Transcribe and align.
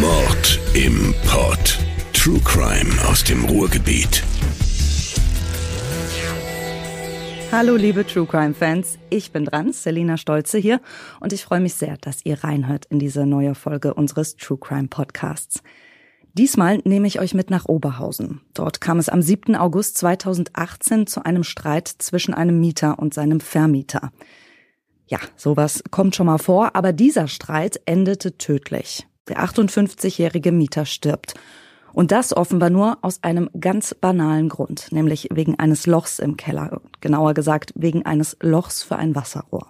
Mord 0.00 0.60
im 0.74 1.14
Pod. 1.24 1.78
True 2.12 2.40
Crime 2.40 2.90
aus 3.08 3.22
dem 3.22 3.44
Ruhrgebiet. 3.44 4.24
Hallo 7.52 7.76
liebe 7.76 8.04
True 8.04 8.26
Crime 8.26 8.54
Fans, 8.54 8.98
ich 9.08 9.30
bin 9.30 9.44
dran, 9.44 9.72
Selina 9.72 10.16
Stolze 10.16 10.58
hier 10.58 10.80
und 11.20 11.32
ich 11.32 11.44
freue 11.44 11.60
mich 11.60 11.74
sehr, 11.74 11.96
dass 11.98 12.26
ihr 12.26 12.42
reinhört 12.42 12.86
in 12.86 12.98
diese 12.98 13.24
neue 13.24 13.54
Folge 13.54 13.94
unseres 13.94 14.34
True 14.34 14.58
Crime 14.58 14.88
Podcasts. 14.88 15.62
Diesmal 16.34 16.80
nehme 16.84 17.06
ich 17.06 17.20
euch 17.20 17.34
mit 17.34 17.50
nach 17.50 17.66
Oberhausen. 17.66 18.40
Dort 18.54 18.80
kam 18.80 18.98
es 18.98 19.08
am 19.08 19.22
7. 19.22 19.54
August 19.54 19.96
2018 19.98 21.06
zu 21.06 21.24
einem 21.24 21.44
Streit 21.44 21.86
zwischen 21.86 22.34
einem 22.34 22.58
Mieter 22.58 22.98
und 22.98 23.14
seinem 23.14 23.38
Vermieter. 23.38 24.10
Ja, 25.08 25.18
sowas 25.36 25.82
kommt 25.90 26.14
schon 26.14 26.26
mal 26.26 26.38
vor, 26.38 26.76
aber 26.76 26.92
dieser 26.92 27.28
Streit 27.28 27.80
endete 27.86 28.36
tödlich. 28.36 29.06
Der 29.28 29.42
58-jährige 29.42 30.52
Mieter 30.52 30.84
stirbt. 30.84 31.34
Und 31.94 32.12
das 32.12 32.36
offenbar 32.36 32.68
nur 32.68 32.98
aus 33.00 33.22
einem 33.22 33.48
ganz 33.58 33.94
banalen 33.94 34.50
Grund, 34.50 34.92
nämlich 34.92 35.28
wegen 35.32 35.58
eines 35.58 35.86
Lochs 35.86 36.18
im 36.18 36.36
Keller, 36.36 36.82
genauer 37.00 37.32
gesagt 37.32 37.72
wegen 37.74 38.04
eines 38.04 38.36
Lochs 38.40 38.82
für 38.82 38.96
ein 38.96 39.14
Wasserrohr. 39.14 39.66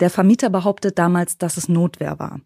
Der 0.00 0.10
Vermieter 0.10 0.50
behauptet 0.50 0.98
damals, 0.98 1.38
dass 1.38 1.56
es 1.56 1.70
Notwehr 1.70 2.18
war. 2.18 2.40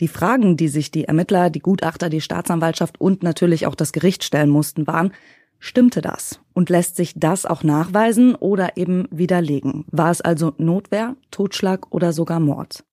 Die 0.00 0.08
Fragen, 0.08 0.56
die 0.56 0.68
sich 0.68 0.92
die 0.92 1.04
Ermittler, 1.04 1.50
die 1.50 1.58
Gutachter, 1.58 2.08
die 2.08 2.20
Staatsanwaltschaft 2.20 3.00
und 3.00 3.24
natürlich 3.24 3.66
auch 3.66 3.74
das 3.74 3.92
Gericht 3.92 4.22
stellen 4.22 4.50
mussten, 4.50 4.86
waren, 4.86 5.12
stimmte 5.58 6.00
das? 6.00 6.40
Und 6.54 6.70
lässt 6.70 6.96
sich 6.96 7.14
das 7.16 7.46
auch 7.46 7.62
nachweisen 7.62 8.34
oder 8.34 8.76
eben 8.76 9.06
widerlegen? 9.10 9.84
War 9.90 10.10
es 10.10 10.20
also 10.20 10.54
Notwehr, 10.58 11.16
Totschlag 11.30 11.92
oder 11.92 12.12
sogar 12.12 12.40
Mord? 12.40 12.84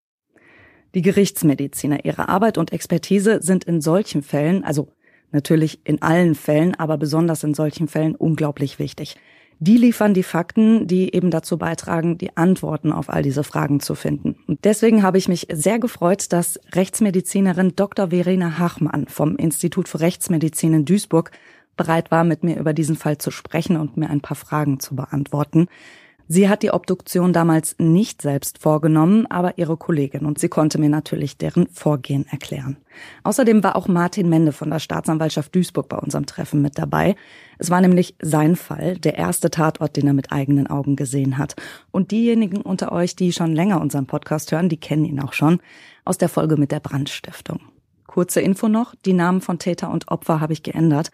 Die 0.94 1.02
Gerichtsmediziner, 1.02 2.06
ihre 2.06 2.30
Arbeit 2.30 2.58
und 2.58 2.72
Expertise 2.72 3.40
sind 3.42 3.66
in 3.66 3.82
solchen 3.82 4.24
Fällen, 4.24 4.64
also 4.64 4.88
natürlich 5.32 5.82
in 5.84 6.02
allen 6.02 6.36
Fällen, 6.36 6.74
aber 6.76 6.98
besonders 6.98 7.44
in 7.44 7.54
solchen 7.54 7.88
Fällen 7.88 8.16
unglaublich 8.16 8.80
wichtig. 8.80 9.18
Die 9.60 9.78
liefern 9.78 10.14
die 10.14 10.24
Fakten, 10.24 10.86
die 10.88 11.14
eben 11.14 11.32
dazu 11.32 11.58
beitragen, 11.58 12.18
die 12.18 12.36
Antworten 12.36 12.92
auf 12.92 13.10
all 13.10 13.24
diese 13.24 13.44
Fragen 13.44 13.80
zu 13.80 13.96
finden. 13.96 14.36
Und 14.48 14.66
deswegen 14.66 15.02
habe 15.02 15.18
ich 15.18 15.30
mich 15.30 15.48
sehr 15.52 15.80
gefreut, 15.80 16.32
dass 16.34 16.60
Rechtsmedizinerin 16.74 17.74
Dr. 17.76 18.10
Verena 18.10 18.58
Hachmann 18.60 19.08
vom 19.08 19.38
Institut 19.38 19.88
für 19.88 20.02
Rechtsmedizin 20.02 20.74
in 20.74 20.86
Duisburg 20.86 21.32
bereit 21.78 22.12
war, 22.12 22.24
mit 22.24 22.44
mir 22.44 22.58
über 22.58 22.74
diesen 22.74 22.96
Fall 22.96 23.18
zu 23.18 23.32
sprechen 23.32 23.78
und 23.78 23.98
mir 23.98 24.10
ein 24.10 24.22
paar 24.22 24.38
Fragen 24.38 24.80
zu 24.80 24.96
beantworten. 24.96 25.68
Sie 26.28 26.50
hat 26.50 26.64
die 26.64 26.72
Obduktion 26.72 27.34
damals 27.34 27.76
nicht 27.78 28.24
selbst 28.24 28.58
vorgenommen, 28.58 29.28
aber 29.28 29.60
ihre 29.60 29.78
Kollegin 29.78 30.26
und 30.26 30.40
sie 30.40 30.50
konnte 30.50 30.80
mir 30.80 30.90
natürlich 30.90 31.38
deren 31.38 31.68
Vorgehen 31.68 32.26
erklären. 32.32 32.78
Außerdem 33.24 33.64
war 33.64 33.76
auch 33.76 33.88
Martin 33.88 34.28
Mende 34.28 34.52
von 34.52 34.72
der 34.72 34.80
Staatsanwaltschaft 34.80 35.54
Duisburg 35.54 35.88
bei 35.88 35.98
unserem 35.98 36.26
Treffen 36.26 36.64
mit 36.64 36.80
dabei. 36.80 37.16
Es 37.60 37.70
war 37.70 37.80
nämlich 37.80 38.16
sein 38.20 38.56
Fall, 38.56 38.98
der 38.98 39.20
erste 39.20 39.52
Tatort, 39.52 39.98
den 39.98 40.08
er 40.08 40.14
mit 40.14 40.32
eigenen 40.32 40.66
Augen 40.66 40.96
gesehen 40.96 41.38
hat. 41.38 41.56
Und 41.92 42.10
diejenigen 42.10 42.62
unter 42.62 42.92
euch, 42.92 43.16
die 43.16 43.32
schon 43.32 43.54
länger 43.54 43.80
unseren 43.80 44.08
Podcast 44.08 44.52
hören, 44.52 44.70
die 44.70 44.80
kennen 44.80 45.06
ihn 45.06 45.20
auch 45.20 45.34
schon 45.34 45.60
aus 46.06 46.18
der 46.18 46.30
Folge 46.30 46.58
mit 46.58 46.72
der 46.72 46.80
Brandstiftung. 46.80 47.60
Kurze 48.08 48.42
Info 48.42 48.68
noch, 48.68 48.96
die 49.06 49.14
Namen 49.14 49.42
von 49.42 49.60
Täter 49.60 49.92
und 49.92 50.08
Opfer 50.08 50.40
habe 50.40 50.54
ich 50.54 50.64
geändert, 50.64 51.12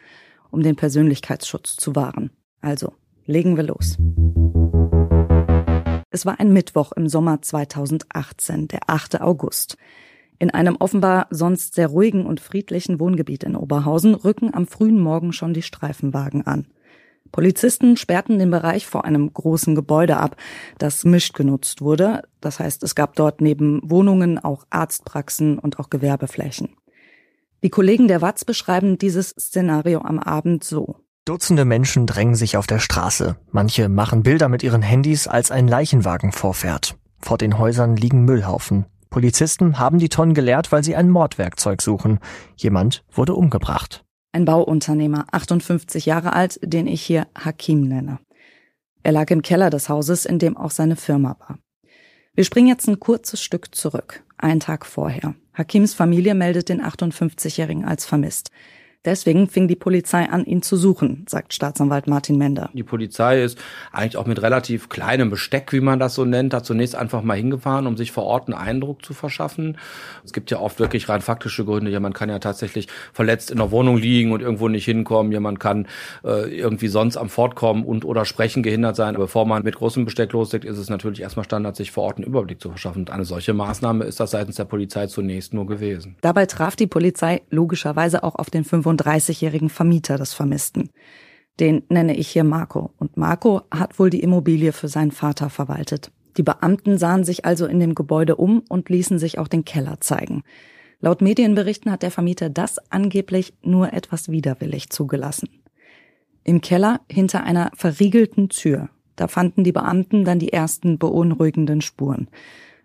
um 0.52 0.62
den 0.62 0.76
Persönlichkeitsschutz 0.76 1.76
zu 1.76 1.96
wahren. 1.96 2.30
Also, 2.62 2.94
legen 3.26 3.58
wir 3.58 3.64
los. 3.64 3.98
Es 6.10 6.26
war 6.26 6.40
ein 6.40 6.52
Mittwoch 6.52 6.92
im 6.92 7.08
Sommer 7.08 7.42
2018, 7.42 8.68
der 8.68 8.82
8. 8.88 9.22
August. 9.22 9.78
In 10.40 10.50
einem 10.50 10.76
offenbar 10.78 11.28
sonst 11.30 11.76
sehr 11.76 11.88
ruhigen 11.88 12.26
und 12.26 12.40
friedlichen 12.40 13.00
Wohngebiet 13.00 13.44
in 13.44 13.56
Oberhausen 13.56 14.16
rücken 14.16 14.54
am 14.54 14.68
frühen 14.68 15.00
Morgen 15.00 15.34
schon 15.34 15.54
die 15.54 15.62
Streifenwagen 15.62 16.46
an. 16.46 16.68
Polizisten 17.32 17.96
sperrten 17.96 18.40
den 18.40 18.52
Bereich 18.52 18.88
vor 18.88 19.06
einem 19.06 19.34
großen 19.34 19.74
Gebäude 19.74 20.18
ab, 20.18 20.36
das 20.80 21.06
mischt 21.06 21.34
genutzt 21.34 21.82
wurde. 21.82 22.24
Das 22.42 22.60
heißt, 22.60 22.84
es 22.84 22.96
gab 22.96 23.16
dort 23.16 23.40
neben 23.40 23.80
Wohnungen 23.90 24.38
auch 24.38 24.66
Arztpraxen 24.70 25.58
und 25.58 25.80
auch 25.80 25.90
Gewerbeflächen. 25.90 26.76
Die 27.64 27.70
Kollegen 27.70 28.08
der 28.08 28.22
Watz 28.22 28.44
beschreiben 28.44 28.98
dieses 28.98 29.30
Szenario 29.30 30.02
am 30.02 30.18
Abend 30.18 30.64
so. 30.64 30.96
Dutzende 31.26 31.64
Menschen 31.64 32.08
drängen 32.08 32.34
sich 32.34 32.58
auf 32.58 32.66
der 32.66 32.80
Straße. 32.80 33.38
Manche 33.52 33.88
machen 33.88 34.24
Bilder 34.24 34.50
mit 34.50 34.64
ihren 34.64 34.82
Handys, 34.82 35.28
als 35.28 35.52
ein 35.52 35.68
Leichenwagen 35.68 36.32
vorfährt. 36.32 36.98
Vor 37.20 37.38
den 37.38 37.60
Häusern 37.60 37.96
liegen 37.96 38.26
Müllhaufen. 38.26 38.88
Polizisten 39.12 39.78
haben 39.78 40.00
die 40.00 40.10
Tonnen 40.10 40.34
geleert, 40.34 40.72
weil 40.72 40.84
sie 40.84 40.96
ein 40.96 41.12
Mordwerkzeug 41.12 41.84
suchen. 41.84 42.18
Jemand 42.56 43.04
wurde 43.12 43.36
umgebracht. 43.36 44.04
Ein 44.32 44.46
Bauunternehmer, 44.46 45.28
58 45.32 46.08
Jahre 46.08 46.34
alt, 46.34 46.60
den 46.64 46.88
ich 46.88 47.04
hier 47.04 47.28
Hakim 47.36 47.82
nenne. 47.82 48.18
Er 49.04 49.12
lag 49.12 49.30
im 49.30 49.44
Keller 49.44 49.70
des 49.70 49.88
Hauses, 49.88 50.26
in 50.26 50.40
dem 50.40 50.58
auch 50.58 50.72
seine 50.72 50.96
Firma 50.96 51.36
war. 51.40 51.60
Wir 52.34 52.44
springen 52.44 52.70
jetzt 52.70 52.88
ein 52.88 53.00
kurzes 53.00 53.44
Stück 53.44 53.76
zurück, 53.76 54.24
einen 54.38 54.62
Tag 54.62 54.86
vorher. 54.86 55.36
Hakims 55.54 55.94
Familie 55.94 56.34
meldet 56.34 56.70
den 56.70 56.82
58-Jährigen 56.82 57.86
als 57.86 58.06
vermisst. 58.06 58.52
Deswegen 59.04 59.48
fing 59.48 59.68
die 59.68 59.76
Polizei 59.76 60.30
an, 60.30 60.46
ihn 60.46 60.62
zu 60.62 60.78
suchen, 60.78 61.26
sagt 61.28 61.56
Staatsanwalt 61.56 62.06
Martin 62.06 62.38
Mender. 62.38 62.70
Die 62.74 62.84
Polizei 62.84 63.42
ist 63.44 63.58
eigentlich 63.92 64.16
auch 64.16 64.28
mit 64.28 64.44
relativ 64.44 64.90
kleinem 64.90 65.32
Besteck, 65.32 65.74
wie 65.74 65.80
man 65.80 65.98
das 65.98 66.14
so 66.14 66.24
nennt, 66.24 66.54
da 66.54 66.62
zunächst 66.62 66.96
einfach 66.96 67.24
mal 67.24 67.36
hingefahren, 67.36 67.88
um 67.88 67.98
sich 67.98 68.12
vor 68.12 68.26
Ort 68.26 68.48
einen 68.48 68.58
Eindruck 68.60 69.04
zu 69.04 69.16
verschaffen. 69.16 69.80
Es 70.24 70.34
gibt 70.34 70.52
ja 70.52 70.60
oft 70.60 70.80
wirklich 70.80 71.10
rein 71.10 71.22
faktische 71.22 71.66
Gründe. 71.66 71.90
Jemand 71.90 72.14
kann 72.14 72.30
ja 72.30 72.38
tatsächlich 72.38 72.90
verletzt 73.12 73.50
in 73.50 73.58
der 73.58 73.72
Wohnung 73.72 73.98
liegen 73.98 74.34
und 74.34 74.42
irgendwo 74.42 74.68
nicht 74.68 74.86
hinkommen. 74.86 75.32
Jemand 75.32 75.60
kann 75.60 75.88
äh, 76.24 76.56
irgendwie 76.56 76.88
sonst 76.88 77.18
am 77.18 77.30
Fortkommen 77.30 77.84
und 77.84 78.06
oder 78.06 78.26
Sprechen 78.26 78.62
gehindert 78.62 78.96
sein. 78.96 79.16
Aber 79.16 79.26
bevor 79.26 79.48
man 79.48 79.64
mit 79.64 79.78
großem 79.78 80.06
Besteck 80.06 80.32
loslegt, 80.32 80.64
ist 80.64 80.78
es 80.78 80.92
natürlich 80.92 81.22
erstmal 81.22 81.46
Standard, 81.46 81.76
sich 81.76 81.90
vor 81.90 82.04
Ort 82.04 82.18
einen 82.18 82.28
Überblick 82.28 82.62
zu 82.62 82.70
verschaffen. 82.70 83.00
Und 83.00 83.10
eine 83.10 83.26
solche 83.26 83.54
Maßnahme 83.54 84.04
ist 84.04 84.20
das 84.20 84.30
seitens 84.30 84.58
der 84.58 84.66
Polizei 84.66 85.08
zunächst 85.08 85.56
nur 85.56 85.66
gewesen. 85.66 86.18
Dabei 86.22 86.46
traf 86.46 86.76
die 86.76 86.86
Polizei 86.86 87.42
logischerweise 87.50 88.24
auch 88.24 88.36
auf 88.36 88.52
den 88.52 88.64
35-jährigen 89.00 89.70
Vermieter 89.70 90.18
des 90.18 90.34
Vermissten. 90.34 90.90
Den 91.60 91.84
nenne 91.90 92.16
ich 92.16 92.30
hier 92.30 92.44
Marco. 92.44 92.92
Und 92.98 93.18
Marco 93.18 93.62
hat 93.72 94.00
wohl 94.00 94.10
die 94.10 94.22
Immobilie 94.22 94.72
für 94.72 94.88
seinen 94.88 95.12
Vater 95.12 95.50
verwaltet. 95.50 96.12
Die 96.38 96.44
Beamten 96.44 96.98
sahen 96.98 97.24
sich 97.24 97.46
also 97.46 97.66
in 97.66 97.80
dem 97.80 97.94
Gebäude 97.96 98.36
um 98.36 98.64
und 98.70 98.90
ließen 98.90 99.20
sich 99.20 99.38
auch 99.38 99.48
den 99.48 99.66
Keller 99.66 100.00
zeigen. 100.00 100.44
Laut 101.00 101.22
Medienberichten 101.22 101.92
hat 101.92 102.04
der 102.04 102.12
Vermieter 102.12 102.50
das 102.50 102.80
angeblich 102.92 103.54
nur 103.64 103.92
etwas 103.94 104.30
widerwillig 104.30 104.90
zugelassen. 104.90 105.50
Im 106.44 106.62
Keller 106.62 107.02
hinter 107.10 107.44
einer 107.44 107.72
verriegelten 107.76 108.50
Tür, 108.50 108.90
da 109.16 109.28
fanden 109.28 109.64
die 109.64 109.72
Beamten 109.72 110.24
dann 110.26 110.40
die 110.40 110.54
ersten 110.54 110.98
beunruhigenden 110.98 111.82
Spuren. 111.82 112.30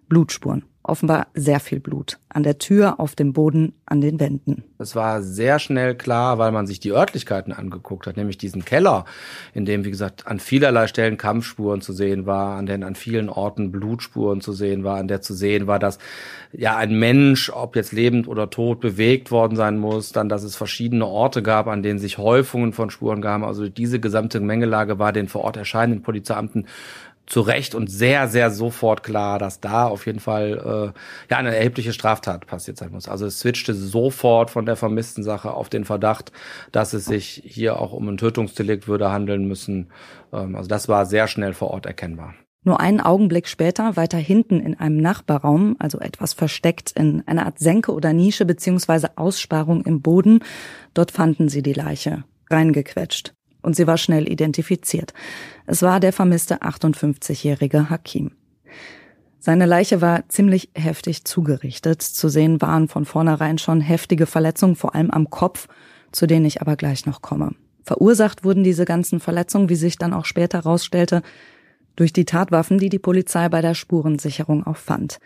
Blutspuren 0.09 0.65
offenbar 0.88 1.26
sehr 1.34 1.60
viel 1.60 1.80
Blut. 1.80 2.19
An 2.28 2.42
der 2.42 2.58
Tür, 2.58 3.00
auf 3.00 3.14
dem 3.14 3.32
Boden, 3.32 3.72
an 3.86 4.00
den 4.00 4.20
Wänden. 4.20 4.64
Es 4.78 4.94
war 4.94 5.22
sehr 5.22 5.58
schnell 5.58 5.94
klar, 5.94 6.38
weil 6.38 6.52
man 6.52 6.66
sich 6.66 6.80
die 6.80 6.92
Örtlichkeiten 6.92 7.52
angeguckt 7.52 8.06
hat, 8.06 8.16
nämlich 8.16 8.36
diesen 8.38 8.64
Keller, 8.64 9.04
in 9.54 9.64
dem, 9.64 9.84
wie 9.84 9.91
gesagt, 9.91 10.26
an 10.26 10.38
vielerlei 10.38 10.86
Stellen 10.86 11.16
Kampfspuren 11.16 11.80
zu 11.80 11.92
sehen 11.92 12.26
war, 12.26 12.56
an 12.56 12.66
denen 12.66 12.84
an 12.84 12.94
vielen 12.94 13.28
Orten 13.28 13.72
Blutspuren 13.72 14.41
zu 14.41 14.52
sehen 14.52 14.84
war, 14.84 14.98
an 14.98 15.08
der 15.08 15.22
zu 15.22 15.34
sehen 15.34 15.66
war, 15.66 15.78
dass 15.78 15.98
ja 16.52 16.76
ein 16.76 16.98
Mensch, 16.98 17.50
ob 17.50 17.76
jetzt 17.76 17.92
lebend 17.92 18.28
oder 18.28 18.50
tot, 18.50 18.80
bewegt 18.80 19.30
worden 19.30 19.56
sein 19.56 19.78
muss, 19.78 20.12
dann, 20.12 20.28
dass 20.28 20.42
es 20.42 20.56
verschiedene 20.56 21.06
Orte 21.06 21.42
gab, 21.42 21.66
an 21.66 21.82
denen 21.82 21.98
sich 21.98 22.18
Häufungen 22.18 22.72
von 22.72 22.91
Spuren 22.91 23.20
gaben. 23.20 23.44
Also 23.44 23.68
diese 23.68 23.98
gesamte 24.00 24.41
Mengelage 24.41 24.98
war 24.98 25.12
den 25.12 25.28
vor 25.28 25.42
Ort 25.42 25.56
erscheinenden 25.56 26.03
Polizeiamten 26.03 26.66
zu 27.26 27.41
Recht 27.41 27.75
und 27.75 27.88
sehr, 27.88 28.28
sehr 28.28 28.50
sofort 28.50 29.03
klar, 29.03 29.38
dass 29.38 29.60
da 29.60 29.87
auf 29.87 30.06
jeden 30.06 30.20
Fall 30.20 30.92
äh, 30.94 31.31
ja 31.31 31.38
eine 31.38 31.54
erhebliche 31.54 31.92
Straftat 31.92 32.47
passiert 32.47 32.77
sein 32.77 32.92
muss. 32.92 33.09
Also 33.09 33.27
es 33.27 33.41
switchte 33.41 33.74
sofort 33.74 34.51
von 34.51 34.65
der 34.65 34.77
vermissten 34.77 35.24
Sache 35.24 35.53
auf 35.53 35.68
den 35.68 35.84
Verdacht, 35.84 36.33
dass 36.72 36.92
es 36.92 37.04
sich 37.04 37.42
hier 37.45 37.80
auch 37.80 37.92
um 37.92 38.09
ein 38.09 38.16
Tötungsdelikt 38.16 38.86
würde 38.86 39.10
handeln 39.10 39.47
müssen. 39.47 39.89
Ähm, 40.33 40.54
also 40.54 40.68
das 40.68 40.89
war 40.89 41.04
sehr 41.04 41.27
schnell 41.27 41.53
vor 41.53 41.71
Ort 41.72 41.86
erkennbar. 41.86 42.34
Nur 42.62 42.80
einen 42.80 43.01
Augenblick 43.01 43.47
später, 43.47 43.97
weiter 43.97 44.18
hinten 44.18 44.59
in 44.59 44.78
einem 44.78 44.97
Nachbarraum, 44.97 45.77
also 45.78 46.01
etwas 46.01 46.33
versteckt 46.33 46.92
in 46.92 47.22
einer 47.27 47.47
Art 47.47 47.60
Senke 47.60 47.92
oder 47.92 48.12
Nische 48.12 48.45
beziehungsweise 48.45 49.16
Aussparung 49.16 49.84
im 49.84 50.01
Boden, 50.01 50.41
dort 50.92 51.12
fanden 51.12 51.48
sie 51.48 51.62
die 51.62 51.74
Leiche, 51.74 52.24
reingequetscht 52.51 53.36
und 53.66 53.74
sie 53.74 53.86
war 53.86 53.98
schnell 53.98 54.30
identifiziert. 54.30 55.13
Es 55.66 55.83
war 55.83 55.98
der 55.98 56.13
vermisste 56.13 56.63
58-jährige 56.63 57.91
Hakim. 57.91 58.30
Seine 59.41 59.66
Leiche 59.66 60.01
war 60.01 60.28
ziemlich 60.28 60.71
heftig 60.74 61.24
zugerichtet. 61.24 62.01
Zu 62.01 62.28
sehen 62.28 62.63
waren 62.63 62.89
von 62.89 63.04
vornherein 63.04 63.59
schon 63.59 63.80
heftige 63.80 64.27
Verletzungen, 64.27 64.77
vor 64.77 64.95
allem 64.95 65.10
am 65.10 65.30
Kopf, 65.30 65.66
zu 66.13 66.27
denen 66.27 66.47
ich 66.47 66.63
aber 66.63 66.77
gleich 66.77 67.07
noch 67.07 67.22
komme. 67.22 67.54
Verursacht 67.83 68.45
wurden 68.45 68.65
diese 68.65 68.84
ganzen 68.84 69.21
Verletzungen, 69.21 69.68
wie 69.68 69.77
sich 69.77 69.98
dann 69.98 70.15
auch 70.15 70.24
später 70.24 70.59
herausstellte, 70.59 71.22
durch 71.97 72.13
die 72.13 72.24
Tatwaffen, 72.24 72.78
die 72.78 72.89
die 72.89 72.98
Polizei 72.98 73.48
bei 73.48 73.63
der 73.63 73.74
Spurensicherung 73.74 74.66
auch 74.66 74.77
fand. 74.77 75.18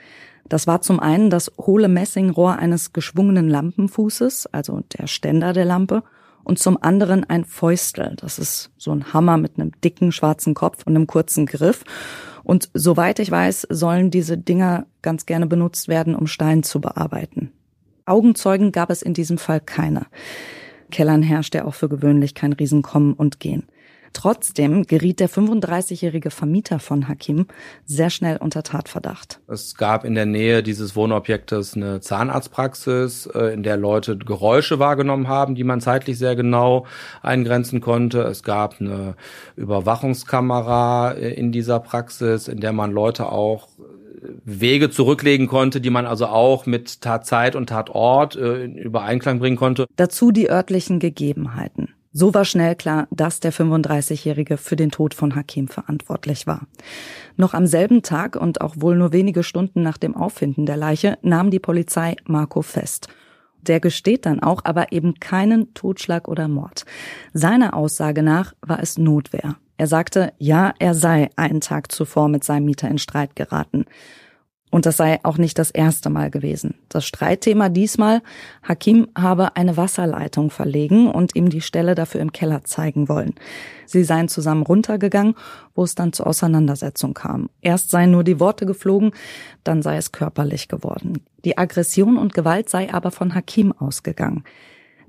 Das 0.48 0.66
war 0.66 0.81
zum 0.81 0.98
einen 0.98 1.28
das 1.28 1.52
hohle 1.58 1.88
Messingrohr 1.88 2.58
eines 2.58 2.92
geschwungenen 2.92 3.48
Lampenfußes, 3.48 4.46
also 4.46 4.81
der 4.98 5.06
Ständer 5.06 5.52
der 5.52 5.64
Lampe, 5.66 6.02
und 6.50 6.58
zum 6.58 6.82
anderen 6.82 7.23
ein 7.23 7.44
Fäustel. 7.44 8.17
Das 8.17 8.41
ist 8.41 8.73
so 8.76 8.91
ein 8.91 9.12
Hammer 9.12 9.37
mit 9.37 9.52
einem 9.56 9.70
dicken 9.85 10.11
schwarzen 10.11 10.55
Kopf 10.55 10.82
und 10.85 10.97
einem 10.97 11.06
kurzen 11.06 11.47
Griff. 11.47 11.85
Und 12.43 12.70
soweit 12.75 13.20
ich 13.20 13.31
weiß, 13.31 13.69
sollen 13.70 14.11
diese 14.11 14.37
Dinger 14.37 14.87
ganz 15.00 15.26
gerne 15.26 15.47
benutzt 15.47 15.87
werden, 15.87 16.17
um 16.17 16.26
Stein 16.26 16.64
zu 16.64 16.81
bearbeiten. 16.81 17.52
Augenzeugen 18.05 18.73
gab 18.73 18.91
es 18.91 19.00
in 19.00 19.14
diesem 19.14 19.38
Fall 19.38 19.61
keine. 19.61 20.06
Kellern 20.91 21.23
herrscht 21.23 21.55
ja 21.55 21.67
auch 21.67 21.75
für 21.75 21.88
gewöhnlich 21.88 22.35
kein 22.35 22.52
Riesenkommen 22.52 23.14
und 23.14 23.38
Gehen. 23.38 23.69
Trotzdem 24.12 24.86
geriet 24.86 25.20
der 25.20 25.30
35-jährige 25.30 26.30
Vermieter 26.30 26.80
von 26.80 27.08
Hakim 27.08 27.46
sehr 27.86 28.10
schnell 28.10 28.38
unter 28.38 28.62
Tatverdacht. 28.62 29.40
Es 29.46 29.76
gab 29.76 30.04
in 30.04 30.14
der 30.14 30.26
Nähe 30.26 30.62
dieses 30.62 30.96
Wohnobjektes 30.96 31.74
eine 31.74 32.00
Zahnarztpraxis, 32.00 33.26
äh, 33.26 33.54
in 33.54 33.62
der 33.62 33.76
Leute 33.76 34.18
Geräusche 34.18 34.78
wahrgenommen 34.78 35.28
haben, 35.28 35.54
die 35.54 35.64
man 35.64 35.80
zeitlich 35.80 36.18
sehr 36.18 36.34
genau 36.34 36.86
eingrenzen 37.22 37.80
konnte. 37.80 38.22
Es 38.22 38.42
gab 38.42 38.80
eine 38.80 39.14
Überwachungskamera 39.56 41.12
äh, 41.12 41.32
in 41.34 41.52
dieser 41.52 41.78
Praxis, 41.78 42.48
in 42.48 42.60
der 42.60 42.72
man 42.72 42.90
Leute 42.90 43.30
auch 43.30 43.68
äh, 43.78 44.28
Wege 44.44 44.90
zurücklegen 44.90 45.46
konnte, 45.46 45.80
die 45.80 45.90
man 45.90 46.06
also 46.06 46.26
auch 46.26 46.66
mit 46.66 47.00
Tatzeit 47.00 47.54
und 47.54 47.68
Tatort 47.68 48.36
in 48.36 48.76
Übereinklang 48.76 49.38
bringen 49.38 49.56
konnte. 49.56 49.86
Dazu 49.96 50.30
die 50.30 50.50
örtlichen 50.50 50.98
Gegebenheiten. 50.98 51.94
So 52.12 52.34
war 52.34 52.44
schnell 52.44 52.74
klar, 52.74 53.06
dass 53.12 53.38
der 53.38 53.52
35-Jährige 53.52 54.56
für 54.56 54.74
den 54.74 54.90
Tod 54.90 55.14
von 55.14 55.36
Hakim 55.36 55.68
verantwortlich 55.68 56.46
war. 56.46 56.66
Noch 57.36 57.54
am 57.54 57.66
selben 57.68 58.02
Tag 58.02 58.34
und 58.34 58.60
auch 58.60 58.74
wohl 58.78 58.96
nur 58.96 59.12
wenige 59.12 59.44
Stunden 59.44 59.82
nach 59.82 59.96
dem 59.96 60.16
Auffinden 60.16 60.66
der 60.66 60.76
Leiche 60.76 61.18
nahm 61.22 61.52
die 61.52 61.60
Polizei 61.60 62.16
Marco 62.24 62.62
fest. 62.62 63.08
Der 63.62 63.78
gesteht 63.78 64.26
dann 64.26 64.42
auch, 64.42 64.62
aber 64.64 64.90
eben 64.90 65.20
keinen 65.20 65.72
Totschlag 65.74 66.26
oder 66.26 66.48
Mord. 66.48 66.84
Seiner 67.32 67.74
Aussage 67.74 68.22
nach 68.22 68.54
war 68.60 68.80
es 68.82 68.98
Notwehr. 68.98 69.56
Er 69.76 69.86
sagte, 69.86 70.32
ja, 70.38 70.74
er 70.78 70.94
sei 70.94 71.30
einen 71.36 71.60
Tag 71.60 71.92
zuvor 71.92 72.28
mit 72.28 72.42
seinem 72.42 72.64
Mieter 72.64 72.88
in 72.88 72.98
Streit 72.98 73.36
geraten. 73.36 73.84
Und 74.70 74.87
das 74.87 74.96
sei 74.96 75.19
auch 75.25 75.37
nicht 75.37 75.58
das 75.58 75.72
erste 75.72 76.11
Mal 76.11 76.31
gewesen. 76.31 76.75
Das 76.88 77.05
Streitthema 77.05 77.69
diesmal, 77.69 78.22
Hakim 78.62 79.08
habe 79.19 79.56
eine 79.56 79.76
Wasserleitung 79.76 80.50
verlegen 80.50 81.11
und 81.11 81.34
ihm 81.34 81.50
die 81.50 81.61
Stelle 81.61 81.96
dafür 81.96 82.20
im 82.20 82.32
Keller 82.32 82.62
zeigen 82.64 83.08
wollen. 83.08 83.34
Sie 83.87 84.05
seien 84.05 84.28
zusammen 84.28 84.62
runtergegangen, 84.62 85.34
wo 85.75 85.82
es 85.82 85.96
dann 85.96 86.12
zur 86.12 86.28
Auseinandersetzung 86.28 87.14
kam. 87.14 87.50
Erst 87.61 87.90
seien 87.90 88.12
nur 88.12 88.22
die 88.22 88.38
Worte 88.38 88.64
geflogen, 88.64 89.11
dann 89.64 89.82
sei 89.82 89.96
es 89.96 90.12
körperlich 90.12 90.69
geworden. 90.69 91.25
Die 91.44 91.58
Aggression 91.58 92.16
und 92.16 92.32
Gewalt 92.32 92.69
sei 92.69 92.93
aber 92.94 93.11
von 93.11 93.34
Hakim 93.34 93.73
ausgegangen. 93.73 94.44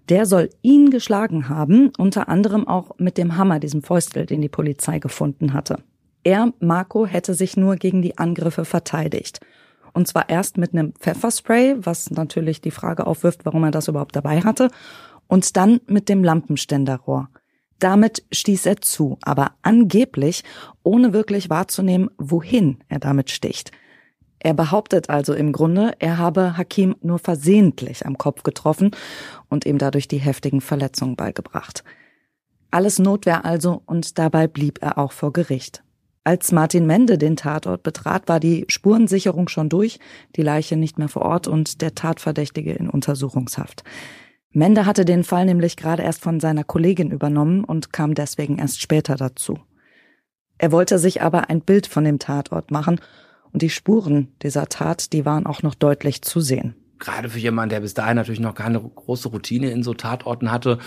Der 0.10 0.26
soll 0.26 0.50
ihn 0.64 0.90
geschlagen 0.90 1.50
haben, 1.50 1.92
unter 1.98 2.28
anderem 2.28 2.68
auch 2.68 2.98
mit 2.98 3.20
dem 3.20 3.38
Hammer, 3.38 3.60
diesem 3.60 3.84
Fäustel, 3.84 4.26
den 4.26 4.42
die 4.42 4.50
Polizei 4.50 4.98
gefunden 4.98 5.54
hatte. 5.54 5.84
Er, 6.24 6.54
Marco, 6.60 7.06
hätte 7.06 7.34
sich 7.34 7.58
nur 7.58 7.76
gegen 7.76 8.02
die 8.02 8.18
Angriffe 8.18 8.66
verteidigt. 8.66 9.40
Und 9.94 10.08
zwar 10.08 10.30
erst 10.30 10.58
mit 10.58 10.74
einem 10.74 10.94
Pfefferspray, 10.94 11.76
was 11.80 12.12
natürlich 12.12 12.62
die 12.62 12.72
Frage 12.72 13.08
aufwirft, 13.08 13.46
warum 13.46 13.64
er 13.64 13.72
das 13.72 13.88
überhaupt 13.88 14.16
dabei 14.16 14.42
hatte, 14.42 14.70
und 15.28 15.56
dann 15.58 15.80
mit 15.88 16.10
dem 16.10 16.24
Lampenständerrohr. 16.24 17.30
Damit 17.80 18.24
stieß 18.32 18.68
er 18.68 18.82
zu, 18.82 19.18
aber 19.24 19.54
angeblich 19.64 20.44
ohne 20.84 21.14
wirklich 21.14 21.50
wahrzunehmen, 21.50 22.12
wohin 22.18 22.84
er 22.90 23.00
damit 23.00 23.32
sticht. 23.32 23.72
Er 24.38 24.54
behauptet 24.54 25.10
also 25.10 25.34
im 25.34 25.52
Grunde, 25.52 25.94
er 26.00 26.18
habe 26.18 26.58
Hakim 26.58 26.96
nur 27.02 27.20
versehentlich 27.20 28.06
am 28.06 28.18
Kopf 28.18 28.44
getroffen 28.44 28.92
und 29.50 29.66
ihm 29.66 29.78
dadurch 29.78 30.08
die 30.08 30.18
heftigen 30.18 30.62
Verletzungen 30.62 31.16
beigebracht. 31.16 31.84
Alles 32.72 33.00
Notwehr 33.00 33.46
also 33.46 33.84
und 33.86 34.18
dabei 34.18 34.48
blieb 34.48 34.80
er 34.82 34.98
auch 34.98 35.12
vor 35.12 35.34
Gericht. 35.34 35.84
Als 36.24 36.52
Martin 36.52 36.86
Mende 36.86 37.18
den 37.18 37.36
Tatort 37.36 37.82
betrat, 37.82 38.30
war 38.30 38.40
die 38.40 38.66
Spurensicherung 38.68 39.48
schon 39.48 39.70
durch, 39.70 40.00
die 40.36 40.44
Leiche 40.44 40.76
nicht 40.76 41.00
mehr 41.00 41.10
vor 41.10 41.24
Ort 41.24 41.48
und 41.48 41.82
der 41.82 41.96
Tatverdächtige 41.96 42.74
in 42.74 42.90
Untersuchungshaft. 42.90 43.84
Mende 44.52 44.86
hatte 44.86 45.04
den 45.04 45.24
Fall 45.24 45.46
nämlich 45.46 45.78
gerade 45.78 46.04
erst 46.04 46.22
von 46.22 46.40
seiner 46.40 46.64
Kollegin 46.64 47.10
übernommen 47.10 47.64
und 47.64 47.92
kam 47.92 48.14
deswegen 48.14 48.60
erst 48.60 48.82
später 48.82 49.16
dazu. 49.16 49.60
Er 50.60 50.72
wollte 50.72 51.00
sich 51.00 51.24
aber 51.24 51.50
ein 51.50 51.62
Bild 51.62 51.88
von 51.88 52.04
dem 52.04 52.20
Tatort 52.20 52.70
machen 52.70 53.00
und 53.52 53.64
die 53.64 53.72
Spuren 53.72 54.36
dieser 54.44 54.68
Tat, 54.68 55.14
die 55.14 55.26
waren 55.26 55.48
auch 55.48 55.64
noch 55.64 55.74
deutlich 55.74 56.22
zu 56.22 56.40
sehen. 56.40 56.76
Gerade 57.00 57.30
für 57.30 57.40
jemanden, 57.40 57.72
der 57.72 57.80
bis 57.80 57.96
dahin 57.96 58.18
natürlich 58.18 58.40
noch 58.40 58.54
keine 58.54 58.80
große 58.80 59.30
Routine 59.30 59.72
in 59.72 59.82
so 59.82 59.96
Tatorten 59.96 60.52
hatte, 60.52 60.78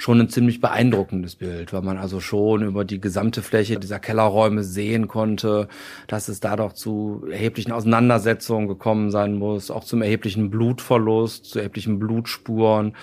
schon 0.00 0.18
ein 0.18 0.30
ziemlich 0.30 0.60
beeindruckendes 0.62 1.36
Bild, 1.36 1.74
weil 1.74 1.82
man 1.82 1.98
also 1.98 2.20
schon 2.20 2.62
über 2.62 2.86
die 2.86 3.02
gesamte 3.02 3.42
Fläche 3.42 3.78
dieser 3.78 3.98
Kellerräume 3.98 4.64
sehen 4.64 5.08
konnte, 5.08 5.68
dass 6.06 6.28
es 6.28 6.40
da 6.40 6.56
doch 6.56 6.72
zu 6.72 7.26
erheblichen 7.30 7.70
Auseinandersetzungen 7.70 8.66
gekommen 8.66 9.10
sein 9.10 9.34
muss, 9.34 9.70
auch 9.70 9.84
zum 9.84 10.00
erheblichen 10.00 10.48
Blutverlust, 10.48 11.44
zu 11.44 11.58
erheblichen 11.58 11.98
Blutspuren 11.98 12.96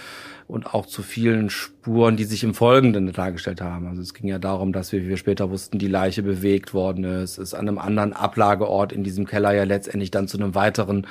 und 0.47 0.73
auch 0.73 0.88
zu 0.88 1.03
vielen 1.03 1.51
Spuren, 1.51 2.17
die 2.17 2.23
sich 2.23 2.44
im 2.44 2.55
Folgenden 2.55 3.13
dargestellt 3.13 3.61
haben. 3.61 3.85
Also 3.85 4.01
es 4.01 4.15
ging 4.15 4.27
ja 4.27 4.39
darum, 4.39 4.73
dass 4.73 4.91
wir, 4.91 5.03
wie 5.03 5.09
wir 5.09 5.17
später 5.17 5.51
wussten, 5.51 5.77
die 5.77 5.88
Leiche 5.88 6.23
bewegt 6.23 6.73
worden 6.73 7.03
ist, 7.03 7.38
es 7.38 7.53
an 7.53 7.67
einem 7.67 7.77
anderen 7.77 8.13
Ablageort 8.13 8.91
in 8.91 9.03
diesem 9.03 9.27
Keller 9.27 9.53
ja 9.53 9.65
letztendlich 9.65 10.09
dann 10.09 10.27
zu 10.27 10.38
einem 10.39 10.55
weiteren 10.55 11.05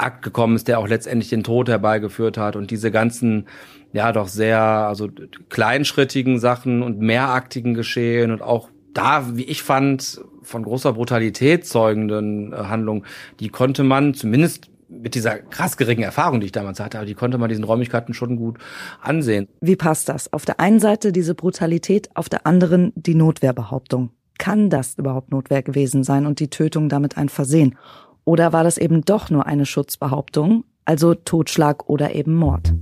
Akt 0.00 0.22
gekommen 0.22 0.56
ist, 0.56 0.68
der 0.68 0.78
auch 0.78 0.88
letztendlich 0.88 1.30
den 1.30 1.44
Tod 1.44 1.68
herbeigeführt 1.68 2.38
hat 2.38 2.56
und 2.56 2.70
diese 2.70 2.90
ganzen 2.90 3.46
ja 3.92 4.12
doch 4.12 4.28
sehr 4.28 4.60
also 4.60 5.08
kleinschrittigen 5.48 6.38
Sachen 6.38 6.82
und 6.82 7.00
mehraktigen 7.00 7.74
Geschehen 7.74 8.30
und 8.30 8.42
auch 8.42 8.68
da, 8.94 9.36
wie 9.36 9.44
ich 9.44 9.62
fand, 9.62 10.20
von 10.42 10.62
großer 10.62 10.94
Brutalität 10.94 11.66
zeugenden 11.66 12.52
äh, 12.52 12.56
Handlungen, 12.56 13.04
die 13.38 13.48
konnte 13.48 13.84
man 13.84 14.14
zumindest 14.14 14.70
mit 14.88 15.14
dieser 15.14 15.38
krass 15.38 15.76
geringen 15.76 16.02
Erfahrung, 16.02 16.40
die 16.40 16.46
ich 16.46 16.52
damals 16.52 16.80
hatte, 16.80 16.98
aber 16.98 17.06
die 17.06 17.14
konnte 17.14 17.38
man 17.38 17.48
diesen 17.48 17.62
Räumlichkeiten 17.62 18.12
schon 18.12 18.36
gut 18.36 18.58
ansehen. 19.00 19.46
Wie 19.60 19.76
passt 19.76 20.08
das? 20.08 20.32
Auf 20.32 20.44
der 20.44 20.58
einen 20.58 20.80
Seite 20.80 21.12
diese 21.12 21.36
Brutalität, 21.36 22.10
auf 22.14 22.28
der 22.28 22.46
anderen 22.46 22.92
die 22.96 23.14
Notwehrbehauptung. 23.14 24.10
Kann 24.38 24.70
das 24.70 24.94
überhaupt 24.94 25.30
Notwehr 25.30 25.62
gewesen 25.62 26.02
sein 26.02 26.26
und 26.26 26.40
die 26.40 26.48
Tötung 26.48 26.88
damit 26.88 27.16
ein 27.16 27.28
Versehen? 27.28 27.76
Oder 28.24 28.52
war 28.52 28.64
das 28.64 28.78
eben 28.78 29.02
doch 29.02 29.30
nur 29.30 29.46
eine 29.46 29.66
Schutzbehauptung, 29.66 30.64
also 30.84 31.14
Totschlag 31.14 31.88
oder 31.88 32.14
eben 32.14 32.34
Mord? 32.34 32.72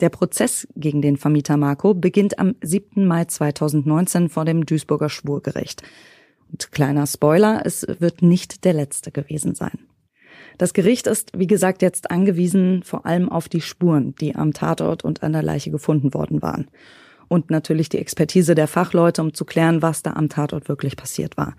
Der 0.00 0.08
Prozess 0.08 0.66
gegen 0.74 1.00
den 1.00 1.16
Vermieter 1.16 1.56
Marco 1.56 1.94
beginnt 1.94 2.38
am 2.38 2.56
7. 2.60 3.06
Mai 3.06 3.24
2019 3.24 4.28
vor 4.28 4.44
dem 4.44 4.66
Duisburger 4.66 5.08
Schwurgericht. 5.08 5.82
Und 6.50 6.72
kleiner 6.72 7.06
Spoiler, 7.06 7.62
es 7.64 7.86
wird 7.98 8.20
nicht 8.20 8.64
der 8.64 8.72
letzte 8.72 9.12
gewesen 9.12 9.54
sein. 9.54 9.78
Das 10.58 10.74
Gericht 10.74 11.06
ist, 11.06 11.30
wie 11.38 11.46
gesagt, 11.46 11.82
jetzt 11.82 12.10
angewiesen 12.10 12.82
vor 12.82 13.06
allem 13.06 13.28
auf 13.28 13.48
die 13.48 13.60
Spuren, 13.60 14.14
die 14.16 14.34
am 14.34 14.52
Tatort 14.52 15.04
und 15.04 15.22
an 15.22 15.32
der 15.32 15.42
Leiche 15.42 15.70
gefunden 15.70 16.14
worden 16.14 16.42
waren. 16.42 16.68
Und 17.32 17.50
natürlich 17.50 17.88
die 17.88 17.96
Expertise 17.96 18.54
der 18.54 18.68
Fachleute, 18.68 19.22
um 19.22 19.32
zu 19.32 19.46
klären, 19.46 19.80
was 19.80 20.02
da 20.02 20.12
am 20.12 20.28
Tatort 20.28 20.68
wirklich 20.68 20.98
passiert 20.98 21.38
war. 21.38 21.56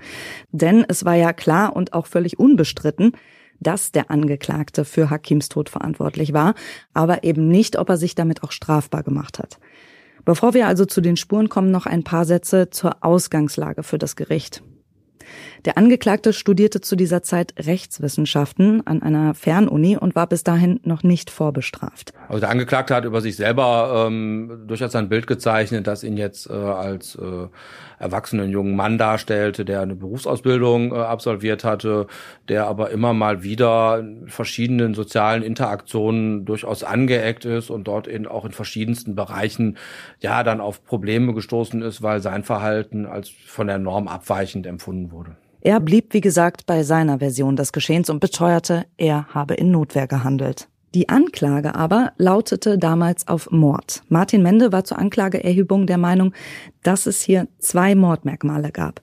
Denn 0.52 0.86
es 0.88 1.04
war 1.04 1.16
ja 1.16 1.34
klar 1.34 1.76
und 1.76 1.94
auch 1.94 2.06
völlig 2.06 2.38
unbestritten, 2.38 3.14
dass 3.60 3.92
der 3.92 4.12
Angeklagte 4.12 4.86
für 4.86 5.10
Hakims 5.10 5.50
Tod 5.50 5.70
verantwortlich 5.70 6.32
war, 6.32 6.54
aber 6.94 7.24
eben 7.24 7.48
nicht, 7.48 7.80
ob 7.80 7.90
er 7.90 7.98
sich 7.98 8.14
damit 8.14 8.44
auch 8.44 8.52
strafbar 8.52 9.02
gemacht 9.02 9.40
hat. 9.40 9.58
Bevor 10.26 10.54
wir 10.54 10.68
also 10.68 10.86
zu 10.86 11.02
den 11.02 11.18
Spuren 11.18 11.50
kommen, 11.50 11.72
noch 11.72 11.88
ein 11.88 12.04
paar 12.04 12.26
Sätze 12.26 12.70
zur 12.70 12.98
Ausgangslage 13.04 13.82
für 13.82 13.98
das 13.98 14.16
Gericht. 14.16 14.62
Der 15.66 15.78
Angeklagte 15.78 16.34
studierte 16.34 16.82
zu 16.82 16.96
dieser 16.96 17.24
Zeit 17.24 17.54
Rechtswissenschaften 17.58 18.86
an 18.86 19.02
einer 19.02 19.34
Fernuni 19.34 19.98
und 19.98 20.16
war 20.16 20.28
bis 20.28 20.44
dahin 20.44 20.80
noch 20.84 21.04
nicht 21.04 21.30
vorbestraft. 21.30 22.14
Also 22.28 22.42
der 22.42 22.50
Angeklagte 22.50 22.96
hat 22.96 23.06
über 23.06 23.22
sich 23.22 23.36
selber 23.36 24.06
ähm, 24.08 24.64
durchaus 24.68 24.96
ein 24.96 25.10
Bild 25.10 25.28
gezeichnet, 25.28 25.88
das 25.88 26.04
ihn 26.04 26.18
jetzt 26.18 26.50
äh, 26.50 26.54
als 26.54 27.16
äh, 27.16 27.48
erwachsenen 28.00 28.50
jungen 28.50 28.76
Mann 28.76 28.98
darstellte, 28.98 29.66
der 29.66 29.82
eine 29.82 29.96
Berufsausbildung 29.96 30.92
äh, 30.94 30.98
absolviert 30.98 31.64
hatte, 31.64 32.08
der 32.50 32.68
aber 32.68 32.92
immer 32.92 33.14
mal 33.14 33.44
wieder 33.44 34.00
in 34.00 34.28
verschiedenen 34.28 34.94
sozialen 34.94 35.44
Interaktionen 35.44 36.46
durchaus 36.46 36.84
angeeckt 36.84 37.46
ist 37.46 37.70
und 37.70 37.86
dort 37.86 38.08
in, 38.08 38.28
auch 38.28 38.46
in 38.46 38.52
verschiedensten 38.52 39.16
Bereichen 39.16 39.78
ja 40.20 40.44
dann 40.44 40.60
auf 40.60 40.84
Probleme 40.84 41.34
gestoßen 41.34 41.82
ist, 41.82 42.02
weil 42.02 42.22
sein 42.22 42.44
Verhalten 42.44 43.06
als 43.06 43.30
von 43.30 43.68
der 43.68 43.80
Norm 43.80 44.08
abweichend 44.08 44.68
empfunden 44.68 45.12
wurde. 45.12 45.13
Er 45.62 45.80
blieb, 45.80 46.14
wie 46.14 46.22
gesagt, 46.22 46.66
bei 46.66 46.84
seiner 46.84 47.20
Version 47.20 47.56
des 47.56 47.72
Geschehens 47.72 48.10
und 48.10 48.20
beteuerte, 48.20 48.86
er 48.98 49.28
habe 49.34 49.54
in 49.54 49.72
Notwehr 49.72 50.08
gehandelt. 50.08 50.68
Die 50.94 51.10
Anklage 51.10 51.74
aber 51.74 52.12
lautete 52.18 52.78
damals 52.78 53.28
auf 53.28 53.50
Mord. 53.50 54.04
Martin 54.10 54.44
Mende 54.44 54.72
war 54.72 54.84
zur 54.84 55.00
Anklageerhebung 55.00 55.88
der 55.88 55.98
Meinung, 55.98 56.34
dass 56.84 57.08
es 57.08 57.22
hier 57.22 57.48
zwei 57.58 57.96
Mordmerkmale 57.96 58.72
gab. 58.72 59.02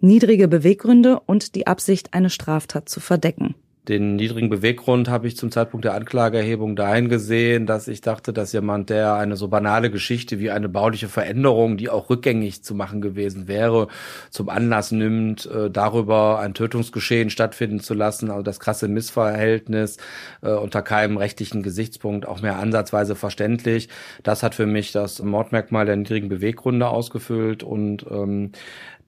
Niedrige 0.00 0.48
Beweggründe 0.48 1.18
und 1.18 1.54
die 1.54 1.66
Absicht, 1.66 2.12
eine 2.12 2.30
Straftat 2.30 2.88
zu 2.88 3.00
verdecken. 3.00 3.54
Den 3.88 4.14
niedrigen 4.14 4.48
Beweggrund 4.48 5.08
habe 5.08 5.26
ich 5.26 5.36
zum 5.36 5.50
Zeitpunkt 5.50 5.84
der 5.84 5.94
Anklageerhebung 5.94 6.76
dahin 6.76 7.08
gesehen, 7.08 7.66
dass 7.66 7.88
ich 7.88 8.00
dachte, 8.00 8.32
dass 8.32 8.52
jemand, 8.52 8.90
der 8.90 9.14
eine 9.14 9.34
so 9.34 9.48
banale 9.48 9.90
Geschichte 9.90 10.38
wie 10.38 10.52
eine 10.52 10.68
bauliche 10.68 11.08
Veränderung, 11.08 11.76
die 11.76 11.88
auch 11.88 12.08
rückgängig 12.08 12.62
zu 12.62 12.76
machen 12.76 13.00
gewesen 13.00 13.48
wäre, 13.48 13.88
zum 14.30 14.50
Anlass 14.50 14.92
nimmt, 14.92 15.46
äh, 15.46 15.68
darüber 15.68 16.38
ein 16.38 16.54
Tötungsgeschehen 16.54 17.28
stattfinden 17.28 17.80
zu 17.80 17.94
lassen, 17.94 18.30
also 18.30 18.42
das 18.44 18.60
krasse 18.60 18.86
Missverhältnis 18.86 19.96
äh, 20.42 20.52
unter 20.52 20.82
keinem 20.82 21.16
rechtlichen 21.16 21.64
Gesichtspunkt 21.64 22.24
auch 22.28 22.40
mehr 22.40 22.60
ansatzweise 22.60 23.16
verständlich. 23.16 23.88
Das 24.22 24.44
hat 24.44 24.54
für 24.54 24.66
mich 24.66 24.92
das 24.92 25.20
Mordmerkmal 25.20 25.86
der 25.86 25.96
niedrigen 25.96 26.28
Beweggründe 26.28 26.86
ausgefüllt 26.86 27.64
und 27.64 28.06
ähm, 28.08 28.52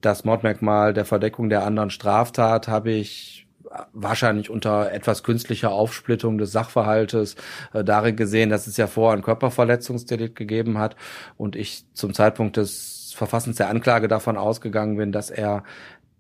das 0.01 0.25
Mordmerkmal 0.25 0.93
der 0.95 1.05
Verdeckung 1.05 1.49
der 1.49 1.65
anderen 1.65 1.91
Straftat 1.91 2.67
habe 2.67 2.91
ich 2.91 3.44
wahrscheinlich 3.93 4.51
unter 4.51 4.93
etwas 4.93 5.23
künstlicher 5.23 5.71
Aufsplittung 5.71 6.39
des 6.39 6.53
Sachverhaltes 6.53 7.37
äh, 7.73 7.85
darin 7.85 8.17
gesehen, 8.17 8.51
dass 8.51 8.67
es 8.67 8.77
ja 8.77 8.87
vorher 8.87 9.17
ein 9.17 9.23
Körperverletzungsdelikt 9.23 10.37
gegeben 10.37 10.79
hat 10.79 10.97
und 11.37 11.57
ich 11.57 11.85
zum 11.93 12.15
Zeitpunkt 12.15 12.57
des 12.57 13.13
Verfassens 13.17 13.57
der 13.57 13.69
Anklage 13.69 14.09
davon 14.09 14.37
ausgegangen 14.37 14.97
bin, 14.97 15.13
dass 15.13 15.31
er 15.31 15.63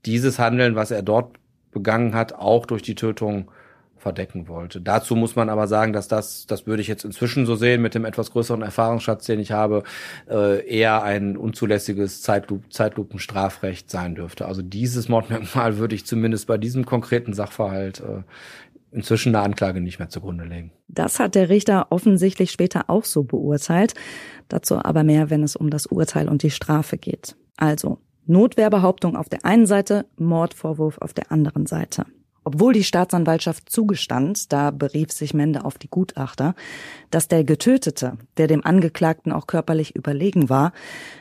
dieses 0.07 0.39
Handeln, 0.39 0.77
was 0.77 0.91
er 0.91 1.03
dort 1.03 1.37
begangen 1.73 2.15
hat, 2.15 2.33
auch 2.35 2.67
durch 2.67 2.83
die 2.83 2.95
Tötung 2.95 3.51
verdecken 3.97 4.49
wollte. 4.49 4.81
Dazu 4.81 5.17
muss 5.17 5.37
man 5.37 5.49
aber 5.49 5.67
sagen, 5.67 5.93
dass 5.93 6.09
das, 6.09 6.47
das 6.47 6.67
würde 6.67 6.83
ich 6.83 6.89
jetzt 6.89 7.05
inzwischen 7.05 7.47
so 7.47 7.57
sehen, 7.57 7.81
mit 7.83 7.95
dem 7.95 8.05
etwas 8.05 8.31
größeren 8.31 8.63
Erfahrungsschatz, 8.63 9.27
den 9.27 9.41
ich 9.41 9.53
habe, 9.53 9.83
äh, 10.29 10.67
eher 10.67 11.03
ein 11.03 11.37
unzulässiges 11.37 12.23
Zeitlup 12.23 12.73
Zeitlupenstrafrecht 12.73 13.91
sein 13.91 14.15
dürfte. 14.15 14.47
Also 14.47 14.63
dieses 14.63 15.09
Mordmerkmal 15.09 15.79
würde 15.79 15.95
ich 15.95 16.07
zumindest 16.07 16.47
bei 16.47 16.59
diesem 16.59 16.85
konkreten 16.85 17.33
Sachverhalt 17.33 18.01
äh, 18.01 18.23
inzwischen 18.93 19.33
der 19.33 19.43
Anklage 19.43 19.81
nicht 19.81 19.99
mehr 19.99 20.09
zugrunde 20.09 20.45
legen. 20.45 20.71
Das 20.89 21.19
hat 21.19 21.35
der 21.35 21.49
Richter 21.49 21.89
offensichtlich 21.91 22.51
später 22.51 22.89
auch 22.89 23.05
so 23.05 23.25
beurteilt. 23.25 23.95
Dazu 24.49 24.77
aber 24.77 25.03
mehr, 25.03 25.31
wenn 25.31 25.43
es 25.43 25.57
um 25.57 25.71
das 25.71 25.87
Urteil 25.87 26.29
und 26.29 26.43
die 26.43 26.51
Strafe 26.51 26.97
geht. 26.97 27.37
Also 27.57 27.99
Notwehrbehauptung 28.27 29.17
auf 29.17 29.29
der 29.29 29.45
einen 29.45 29.67
Seite, 29.67 30.07
Mordvorwurf 30.17 30.99
auf 30.99 31.13
der 31.13 31.33
anderen 31.33 31.67
Seite. 31.67 32.07
Obwohl 32.45 32.75
die 32.75 32.85
Staatsanwaltschaft 32.85 33.71
zugestand, 33.71 34.53
da 34.53 34.71
berief 34.71 35.11
sich 35.13 35.33
Mende 35.33 35.65
auf 35.65 35.79
die 35.79 35.89
Gutachter, 35.89 36.55
dass 37.11 37.27
der 37.27 37.43
Getötete, 37.43 38.19
der 38.37 38.47
dem 38.47 38.65
Angeklagten 38.65 39.33
auch 39.33 39.47
körperlich 39.47 39.97
überlegen 39.97 40.51
war, 40.51 40.73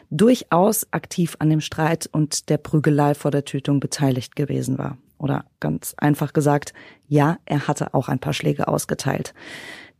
durchaus 0.10 0.86
aktiv 0.92 1.38
an 1.40 1.50
dem 1.50 1.62
Streit 1.62 2.10
und 2.12 2.50
der 2.50 2.58
Prügelei 2.58 3.16
vor 3.16 3.32
der 3.32 3.46
Tötung 3.46 3.80
beteiligt 3.80 4.36
gewesen 4.36 4.78
war. 4.78 4.98
Oder 5.18 5.46
ganz 5.62 5.94
einfach 5.98 6.34
gesagt, 6.34 6.74
ja, 7.08 7.38
er 7.46 7.70
hatte 7.70 7.94
auch 7.94 8.10
ein 8.10 8.20
paar 8.20 8.34
Schläge 8.34 8.68
ausgeteilt. 8.68 9.34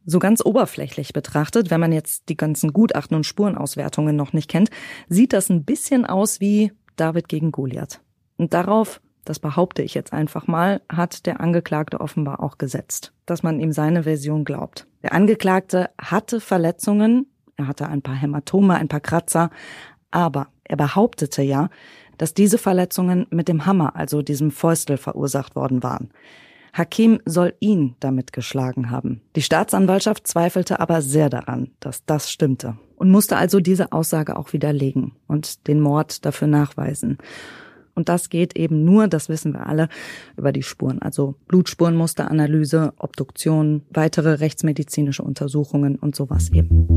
So 0.06 0.20
ganz 0.20 0.46
oberflächlich 0.46 1.14
betrachtet, 1.14 1.72
wenn 1.72 1.80
man 1.80 1.94
jetzt 1.94 2.28
die 2.28 2.36
ganzen 2.36 2.74
Gutachten 2.74 3.16
und 3.16 3.26
Spurenauswertungen 3.26 4.18
noch 4.18 4.34
nicht 4.34 4.50
kennt, 4.50 4.70
sieht 5.08 5.32
das 5.32 5.50
ein 5.50 5.64
bisschen 5.64 6.06
aus 6.06 6.42
wie 6.42 6.74
David 6.98 7.30
gegen 7.30 7.54
Goliath. 7.54 8.02
Und 8.36 8.54
darauf 8.54 9.00
das 9.26 9.40
behaupte 9.40 9.82
ich 9.82 9.94
jetzt 9.94 10.14
einfach 10.14 10.48
mal, 10.48 10.82
hat 10.90 11.26
der 11.26 11.40
Angeklagte 11.40 12.02
offenbar 12.02 12.42
auch 12.42 12.58
gesetzt, 12.58 13.14
dass 13.26 13.44
man 13.44 13.60
ihm 13.60 13.72
seine 13.72 14.04
Version 14.04 14.46
glaubt. 14.46 14.88
Der 15.02 15.14
Angeklagte 15.14 15.90
hatte 16.00 16.40
Verletzungen, 16.40 17.28
er 17.56 17.68
hatte 17.68 17.88
ein 17.88 18.02
paar 18.02 18.16
Hämatome, 18.16 18.76
ein 18.76 18.88
paar 18.88 19.00
Kratzer, 19.00 19.50
aber 20.12 20.48
er 20.64 20.78
behauptete 20.78 21.42
ja, 21.42 21.70
dass 22.18 22.34
diese 22.34 22.58
Verletzungen 22.58 23.28
mit 23.32 23.48
dem 23.48 23.66
Hammer, 23.66 23.96
also 23.96 24.22
diesem 24.22 24.52
Fäustel, 24.52 24.98
verursacht 24.98 25.56
worden 25.56 25.84
waren. 25.84 26.12
Hakim 26.74 27.20
soll 27.26 27.54
ihn 27.60 27.96
damit 28.00 28.34
geschlagen 28.34 28.90
haben. 28.90 29.22
Die 29.36 29.44
Staatsanwaltschaft 29.44 30.28
zweifelte 30.28 30.80
aber 30.80 31.02
sehr 31.02 31.30
daran, 31.30 31.70
dass 31.80 32.06
das 32.06 32.32
stimmte 32.32 32.78
und 32.96 33.12
musste 33.12 33.38
also 33.38 33.60
diese 33.60 33.92
Aussage 33.92 34.38
auch 34.38 34.54
widerlegen 34.54 35.14
und 35.28 35.68
den 35.68 35.80
Mord 35.80 36.26
dafür 36.26 36.48
nachweisen. 36.48 37.20
Und 37.96 38.10
das 38.10 38.30
geht 38.30 38.58
eben 38.58 38.84
nur, 38.84 39.08
das 39.08 39.30
wissen 39.30 39.54
wir 39.54 39.68
alle, 39.68 39.90
über 40.38 40.52
die 40.52 40.64
Spuren. 40.64 41.02
Also 41.02 41.36
Blutspurenmusteranalyse, 41.48 42.94
Obduktion, 42.98 43.84
weitere 43.92 44.34
rechtsmedizinische 44.36 45.24
Untersuchungen 45.24 45.96
und 45.96 46.16
sowas 46.16 46.50
eben. 46.52 46.88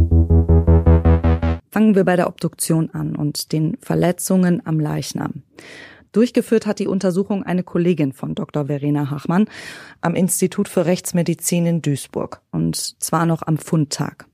Fangen 1.70 1.94
wir 1.94 2.04
bei 2.04 2.16
der 2.16 2.28
Obduktion 2.28 2.90
an 2.90 3.16
und 3.16 3.52
den 3.52 3.76
Verletzungen 3.80 4.62
am 4.64 4.80
Leichnam. 4.80 5.42
Durchgeführt 6.12 6.64
hat 6.64 6.78
die 6.78 6.86
Untersuchung 6.86 7.42
eine 7.42 7.62
Kollegin 7.62 8.14
von 8.14 8.34
Dr. 8.34 8.68
Verena 8.68 9.10
Hachmann 9.10 9.46
am 10.00 10.14
Institut 10.14 10.66
für 10.66 10.86
Rechtsmedizin 10.86 11.66
in 11.66 11.82
Duisburg 11.82 12.40
und 12.52 12.76
zwar 13.02 13.26
noch 13.26 13.42
am 13.42 13.58
Fundtag. 13.58 14.26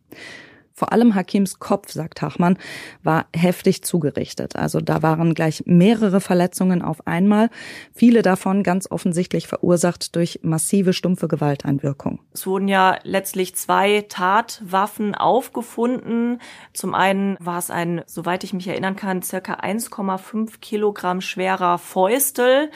Vor 0.83 0.93
allem 0.93 1.15
Hakims 1.15 1.61
Kopf, 1.61 1.93
sagt 1.93 2.23
Hachmann, 2.23 2.59
war 3.05 3.27
heftig 3.37 3.85
zugerichtet. 3.85 4.57
Also 4.57 4.81
da 4.81 5.01
waren 5.01 5.33
gleich 5.33 5.63
mehrere 5.65 6.21
Verletzungen 6.21 6.83
auf 6.83 7.07
einmal, 7.07 7.51
viele 7.95 8.23
davon 8.23 8.65
ganz 8.65 8.91
offensichtlich 8.91 9.47
verursacht 9.47 10.17
durch 10.17 10.41
massive 10.43 10.93
stumpfe 10.93 11.29
Gewalteinwirkung. 11.29 12.19
Es 12.33 12.49
wurden 12.49 12.67
ja 12.67 12.99
letztlich 13.05 13.55
zwei 13.55 14.05
Tatwaffen 14.09 15.15
aufgefunden. 15.15 16.41
Zum 16.73 16.97
einen 16.97 17.37
war 17.39 17.59
es 17.59 17.71
ein, 17.71 18.03
soweit 18.07 18.43
ich 18.43 18.53
mich 18.53 18.67
erinnern 18.67 18.97
kann, 18.97 19.23
circa 19.23 19.61
1,5 19.61 20.59
Kilogramm 20.59 21.21
schwerer 21.21 21.79
Fäustel 21.79 22.71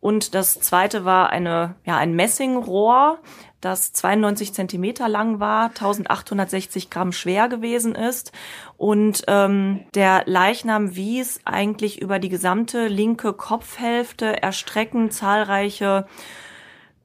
und 0.00 0.34
das 0.34 0.60
zweite 0.60 1.04
war 1.04 1.30
eine, 1.30 1.74
ja, 1.84 1.96
ein 1.96 2.14
Messingrohr, 2.14 3.18
das 3.60 3.92
92 3.92 4.54
Zentimeter 4.54 5.08
lang 5.08 5.40
war, 5.40 5.68
1860 5.68 6.90
Gramm 6.90 7.12
schwer 7.12 7.48
gewesen 7.48 7.94
ist. 7.94 8.32
Und 8.76 9.24
ähm, 9.26 9.80
der 9.94 10.22
Leichnam 10.26 10.94
wies 10.94 11.40
eigentlich 11.44 12.00
über 12.00 12.18
die 12.18 12.28
gesamte 12.28 12.86
linke 12.86 13.32
Kopfhälfte 13.32 14.42
erstreckend 14.42 15.12
zahlreiche 15.12 16.06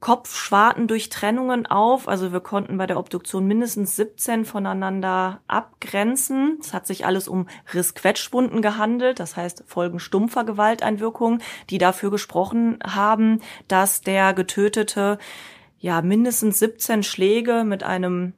Kopfschwarten 0.04 0.86
durch 0.86 1.08
Trennungen 1.08 1.64
auf. 1.64 2.08
Also 2.08 2.30
wir 2.30 2.40
konnten 2.40 2.76
bei 2.76 2.86
der 2.86 2.98
Obduktion 2.98 3.46
mindestens 3.46 3.96
17 3.96 4.44
voneinander 4.44 5.40
abgrenzen. 5.48 6.58
Es 6.60 6.74
hat 6.74 6.86
sich 6.86 7.06
alles 7.06 7.26
um 7.26 7.48
Rissquetschwunden 7.72 8.60
gehandelt, 8.60 9.18
das 9.18 9.34
heißt 9.34 9.64
Folgen 9.66 9.98
stumpfer 9.98 10.44
Gewalteinwirkungen, 10.44 11.40
die 11.70 11.78
dafür 11.78 12.10
gesprochen 12.10 12.78
haben, 12.86 13.40
dass 13.66 14.02
der 14.02 14.34
Getötete 14.34 15.18
ja 15.84 16.00
mindestens 16.00 16.58
17 16.60 17.02
Schläge 17.02 17.62
mit 17.62 17.82
einem 17.82 18.32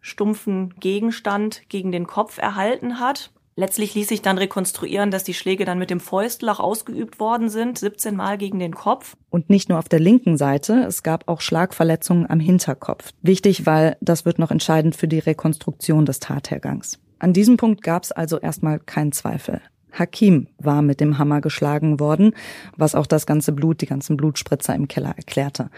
stumpfen 0.00 0.74
Gegenstand 0.80 1.62
gegen 1.68 1.92
den 1.92 2.08
Kopf 2.08 2.38
erhalten 2.38 2.98
hat. 2.98 3.30
Letztlich 3.54 3.94
ließ 3.94 4.08
sich 4.08 4.20
dann 4.20 4.36
rekonstruieren, 4.36 5.12
dass 5.12 5.22
die 5.22 5.34
Schläge 5.34 5.64
dann 5.64 5.78
mit 5.78 5.90
dem 5.90 6.00
Fäustlach 6.00 6.58
ausgeübt 6.58 7.20
worden 7.20 7.50
sind, 7.50 7.78
17 7.78 8.16
Mal 8.16 8.36
gegen 8.36 8.58
den 8.58 8.74
Kopf. 8.74 9.16
Und 9.30 9.48
nicht 9.48 9.68
nur 9.68 9.78
auf 9.78 9.88
der 9.88 10.00
linken 10.00 10.36
Seite, 10.36 10.84
es 10.88 11.04
gab 11.04 11.28
auch 11.28 11.40
Schlagverletzungen 11.40 12.28
am 12.28 12.40
Hinterkopf. 12.40 13.12
Wichtig, 13.22 13.64
weil 13.64 13.96
das 14.00 14.24
wird 14.24 14.40
noch 14.40 14.50
entscheidend 14.50 14.96
für 14.96 15.06
die 15.06 15.20
Rekonstruktion 15.20 16.04
des 16.04 16.18
Tathergangs. 16.18 16.98
An 17.20 17.32
diesem 17.32 17.56
Punkt 17.58 17.82
gab 17.82 18.02
es 18.02 18.10
also 18.10 18.38
erstmal 18.40 18.80
keinen 18.80 19.12
Zweifel. 19.12 19.60
Hakim 19.92 20.48
war 20.58 20.82
mit 20.82 21.00
dem 21.00 21.18
Hammer 21.18 21.40
geschlagen 21.40 22.00
worden, 22.00 22.34
was 22.76 22.96
auch 22.96 23.06
das 23.06 23.24
ganze 23.24 23.52
Blut, 23.52 23.82
die 23.82 23.86
ganzen 23.86 24.16
Blutspritzer 24.16 24.74
im 24.74 24.88
Keller 24.88 25.14
erklärte 25.16 25.70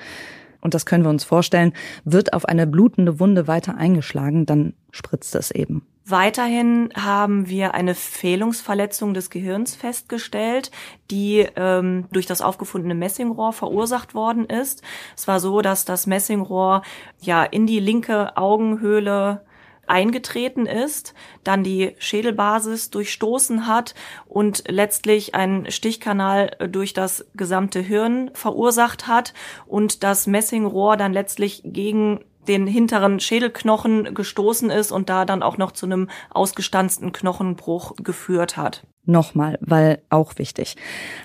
und 0.61 0.75
das 0.75 0.87
können 0.87 1.05
wir 1.05 1.11
uns 1.11 1.25
vorstellen, 1.25 1.73
wird 2.05 2.33
auf 2.33 2.45
eine 2.45 2.67
blutende 2.67 3.21
Wunde 3.21 3.47
weiter 3.47 3.77
eingeschlagen, 3.77 4.47
dann 4.47 4.75
spritzt 4.91 5.35
es 5.35 5.51
eben. 5.51 5.87
Weiterhin 6.07 6.91
haben 6.97 7.49
wir 7.49 7.75
eine 7.75 7.95
Fehlungsverletzung 7.95 9.15
des 9.15 9.31
Gehirns 9.31 9.77
festgestellt, 9.77 10.71
die 11.11 11.47
ähm, 11.57 12.07
durch 12.11 12.27
das 12.27 12.41
aufgefundene 12.41 12.95
Messingrohr 12.95 13.53
verursacht 13.53 14.15
worden 14.15 14.47
ist. 14.47 14.83
Es 15.17 15.29
war 15.29 15.39
so, 15.39 15.61
dass 15.61 15.85
das 15.85 16.07
Messingrohr 16.07 16.83
ja 17.21 17.45
in 17.45 17.67
die 17.67 17.81
linke 17.81 18.37
Augenhöhle 18.37 19.43
eingetreten 19.91 20.67
ist, 20.67 21.15
dann 21.45 21.65
die 21.65 21.95
Schädelbasis 21.99 22.91
durchstoßen 22.91 23.67
hat 23.67 23.95
und 24.27 24.65
letztlich 24.69 25.35
einen 25.35 25.71
Stichkanal 25.71 26.57
durch 26.71 26.95
das 26.95 27.27
gesamte 27.35 27.81
Hirn 27.81 28.31
verursacht 28.33 29.07
hat 29.07 29.35
und 29.67 30.03
das 30.05 30.27
Messingrohr 30.27 30.97
dann 30.97 31.13
letztlich 31.13 31.63
gegen 31.65 32.25
den 32.49 32.67
hinteren 32.67 33.21
Schädelknochen 33.21 34.15
gestoßen 34.15 34.71
ist 34.71 34.93
und 34.93 35.09
da 35.09 35.25
dann 35.25 35.43
auch 35.43 35.59
noch 35.59 35.73
zu 35.73 35.87
einem 35.87 36.09
ausgestanzten 36.31 37.13
Knochenbruch 37.13 37.97
geführt 37.97 38.57
hat. 38.57 38.87
Nochmal, 39.07 39.59
weil 39.61 40.03
auch 40.11 40.39
wichtig. 40.39 40.77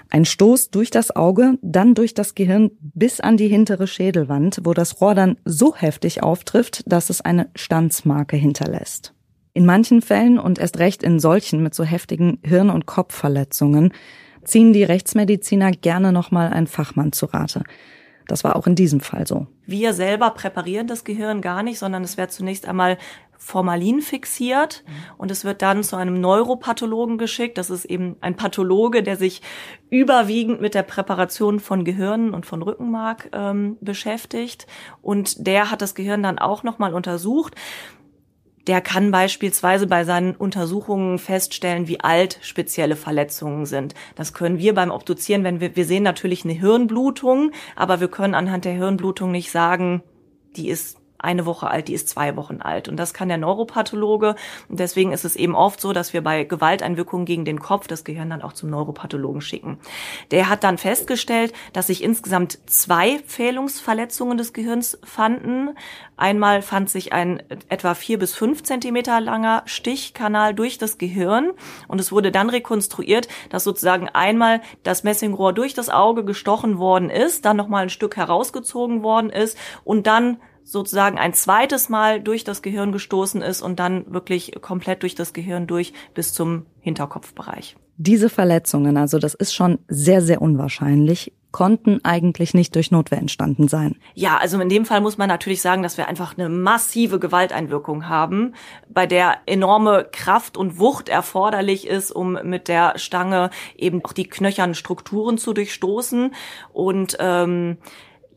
Ein 0.09 0.25
Stoß 0.25 0.71
durch 0.71 0.89
das 0.89 1.15
Auge, 1.15 1.57
dann 1.61 1.93
durch 1.93 2.13
das 2.13 2.33
Gehirn 2.33 2.71
bis 2.79 3.19
an 3.19 3.37
die 3.37 3.47
hintere 3.47 3.87
Schädelwand, 3.87 4.61
wo 4.63 4.73
das 4.73 5.01
Rohr 5.01 5.13
dann 5.13 5.37
so 5.45 5.75
heftig 5.75 6.23
auftrifft, 6.23 6.83
dass 6.87 7.09
es 7.09 7.21
eine 7.21 7.49
Stanzmarke 7.55 8.37
hinterlässt. 8.37 9.13
In 9.53 9.65
manchen 9.65 10.01
Fällen 10.01 10.39
und 10.39 10.57
erst 10.57 10.79
recht 10.79 11.03
in 11.03 11.19
solchen 11.19 11.63
mit 11.63 11.73
so 11.73 11.83
heftigen 11.83 12.39
Hirn- 12.43 12.69
und 12.69 12.85
Kopfverletzungen 12.85 13.93
ziehen 14.43 14.73
die 14.73 14.83
Rechtsmediziner 14.83 15.71
gerne 15.71 16.11
nochmal 16.11 16.51
einen 16.51 16.67
Fachmann 16.67 17.11
zu 17.11 17.25
Rate. 17.27 17.63
Das 18.27 18.43
war 18.43 18.55
auch 18.55 18.67
in 18.67 18.75
diesem 18.75 18.99
Fall 18.99 19.27
so. 19.27 19.47
Wir 19.65 19.93
selber 19.93 20.31
präparieren 20.31 20.87
das 20.87 21.03
Gehirn 21.03 21.41
gar 21.41 21.63
nicht, 21.63 21.79
sondern 21.79 22.03
es 22.03 22.17
wird 22.17 22.31
zunächst 22.31 22.67
einmal 22.67 22.97
Formalin 23.37 24.01
fixiert 24.01 24.83
und 25.17 25.29
es 25.29 25.45
wird 25.45 25.61
dann 25.61 25.83
zu 25.83 25.95
einem 25.95 26.19
Neuropathologen 26.19 27.19
geschickt. 27.19 27.57
Das 27.59 27.69
ist 27.69 27.85
eben 27.85 28.15
ein 28.21 28.35
Pathologe, 28.35 29.03
der 29.03 29.17
sich 29.17 29.41
überwiegend 29.89 30.61
mit 30.61 30.73
der 30.73 30.83
Präparation 30.83 31.59
von 31.59 31.83
Gehirnen 31.83 32.33
und 32.33 32.47
von 32.47 32.63
Rückenmark 32.63 33.29
ähm, 33.33 33.77
beschäftigt 33.81 34.65
und 35.01 35.45
der 35.45 35.69
hat 35.69 35.81
das 35.81 35.93
Gehirn 35.93 36.23
dann 36.23 36.39
auch 36.39 36.63
nochmal 36.63 36.93
untersucht 36.95 37.55
der 38.67 38.81
kann 38.81 39.11
beispielsweise 39.11 39.87
bei 39.87 40.03
seinen 40.03 40.35
Untersuchungen 40.35 41.19
feststellen, 41.19 41.87
wie 41.87 41.99
alt 41.99 42.39
spezielle 42.41 42.95
Verletzungen 42.95 43.65
sind. 43.65 43.93
Das 44.15 44.33
können 44.33 44.57
wir 44.57 44.73
beim 44.73 44.91
Obduzieren, 44.91 45.43
wenn 45.43 45.59
wir, 45.59 45.75
wir 45.75 45.85
sehen 45.85 46.03
natürlich 46.03 46.43
eine 46.43 46.53
Hirnblutung, 46.53 47.51
aber 47.75 47.99
wir 47.99 48.07
können 48.07 48.33
anhand 48.33 48.65
der 48.65 48.73
Hirnblutung 48.73 49.31
nicht 49.31 49.51
sagen, 49.51 50.01
die 50.55 50.69
ist 50.69 50.97
eine 51.25 51.45
Woche 51.45 51.69
alt, 51.69 51.89
die 51.89 51.93
ist 51.93 52.07
zwei 52.07 52.35
Wochen 52.37 52.61
alt. 52.61 52.87
Und 52.87 52.97
das 52.97 53.13
kann 53.13 53.27
der 53.27 53.37
Neuropathologe. 53.37 54.35
Und 54.69 54.79
deswegen 54.79 55.11
ist 55.11 55.25
es 55.25 55.35
eben 55.35 55.55
oft 55.55 55.81
so, 55.81 55.91
dass 55.91 56.13
wir 56.13 56.23
bei 56.23 56.45
Gewalteinwirkungen 56.45 57.25
gegen 57.25 57.43
den 57.43 57.59
Kopf 57.59 57.87
das 57.87 58.03
Gehirn 58.03 58.29
dann 58.29 58.41
auch 58.41 58.53
zum 58.53 58.69
Neuropathologen 58.69 59.41
schicken. 59.41 59.77
Der 60.31 60.49
hat 60.49 60.63
dann 60.63 60.77
festgestellt, 60.77 61.53
dass 61.73 61.87
sich 61.87 62.03
insgesamt 62.03 62.59
zwei 62.67 63.19
Fehlungsverletzungen 63.25 64.37
des 64.37 64.53
Gehirns 64.53 64.97
fanden. 65.03 65.75
Einmal 66.15 66.61
fand 66.61 66.89
sich 66.89 67.11
ein 67.11 67.43
etwa 67.67 67.93
vier 67.93 68.19
bis 68.19 68.33
fünf 68.33 68.63
Zentimeter 68.63 69.19
langer 69.19 69.63
Stichkanal 69.65 70.53
durch 70.53 70.77
das 70.77 70.97
Gehirn. 70.97 71.51
Und 71.87 71.99
es 71.99 72.11
wurde 72.11 72.31
dann 72.31 72.49
rekonstruiert, 72.49 73.27
dass 73.49 73.63
sozusagen 73.63 74.07
einmal 74.09 74.61
das 74.83 75.03
Messingrohr 75.03 75.53
durch 75.53 75.73
das 75.73 75.89
Auge 75.89 76.23
gestochen 76.23 76.77
worden 76.77 77.09
ist, 77.09 77.45
dann 77.45 77.57
nochmal 77.57 77.83
ein 77.83 77.89
Stück 77.89 78.15
herausgezogen 78.15 79.03
worden 79.03 79.29
ist 79.29 79.57
und 79.83 80.07
dann 80.07 80.37
sozusagen 80.65 81.17
ein 81.17 81.33
zweites 81.33 81.87
Mal 81.87 82.19
durch 82.19 82.43
das 82.43 82.61
Gehirn 82.61 82.91
gestoßen 82.91 83.41
ist 83.41 83.61
und 83.61 83.79
dann 83.79 84.11
wirklich 84.13 84.59
komplett 84.61 85.03
durch 85.03 85.15
das 85.15 85.31
Gehirn 85.31 85.67
durch 85.67 85.93
bis 86.13 86.33
zum 86.33 86.65
Hinterkopfbereich. 86.81 87.77
Diese 87.97 88.29
Verletzungen, 88.29 88.97
also 88.97 89.19
das 89.19 89.35
ist 89.35 89.53
schon 89.53 89.79
sehr, 89.87 90.21
sehr 90.21 90.41
unwahrscheinlich, 90.41 91.31
konnten 91.55 92.03
eigentlich 92.03 92.53
nicht 92.53 92.75
durch 92.75 92.91
Notwehr 92.91 93.19
entstanden 93.19 93.69
sein. 93.69 93.95
Ja, 94.13 94.35
also 94.35 94.59
in 94.59 94.67
dem 94.67 94.83
Fall 94.83 94.99
muss 94.99 95.17
man 95.17 95.29
natürlich 95.29 95.61
sagen, 95.61 95.83
dass 95.83 95.97
wir 95.97 96.09
einfach 96.09 96.37
eine 96.37 96.49
massive 96.49 97.17
Gewalteinwirkung 97.17 98.09
haben, 98.09 98.55
bei 98.89 99.07
der 99.07 99.37
enorme 99.45 100.05
Kraft 100.11 100.57
und 100.57 100.79
Wucht 100.79 101.07
erforderlich 101.07 101.87
ist, 101.87 102.11
um 102.11 102.37
mit 102.43 102.67
der 102.67 102.99
Stange 102.99 103.51
eben 103.77 104.03
auch 104.03 104.11
die 104.11 104.27
knöchernen 104.27 104.75
Strukturen 104.75 105.37
zu 105.37 105.53
durchstoßen 105.53 106.33
und 106.73 107.15
ähm, 107.21 107.77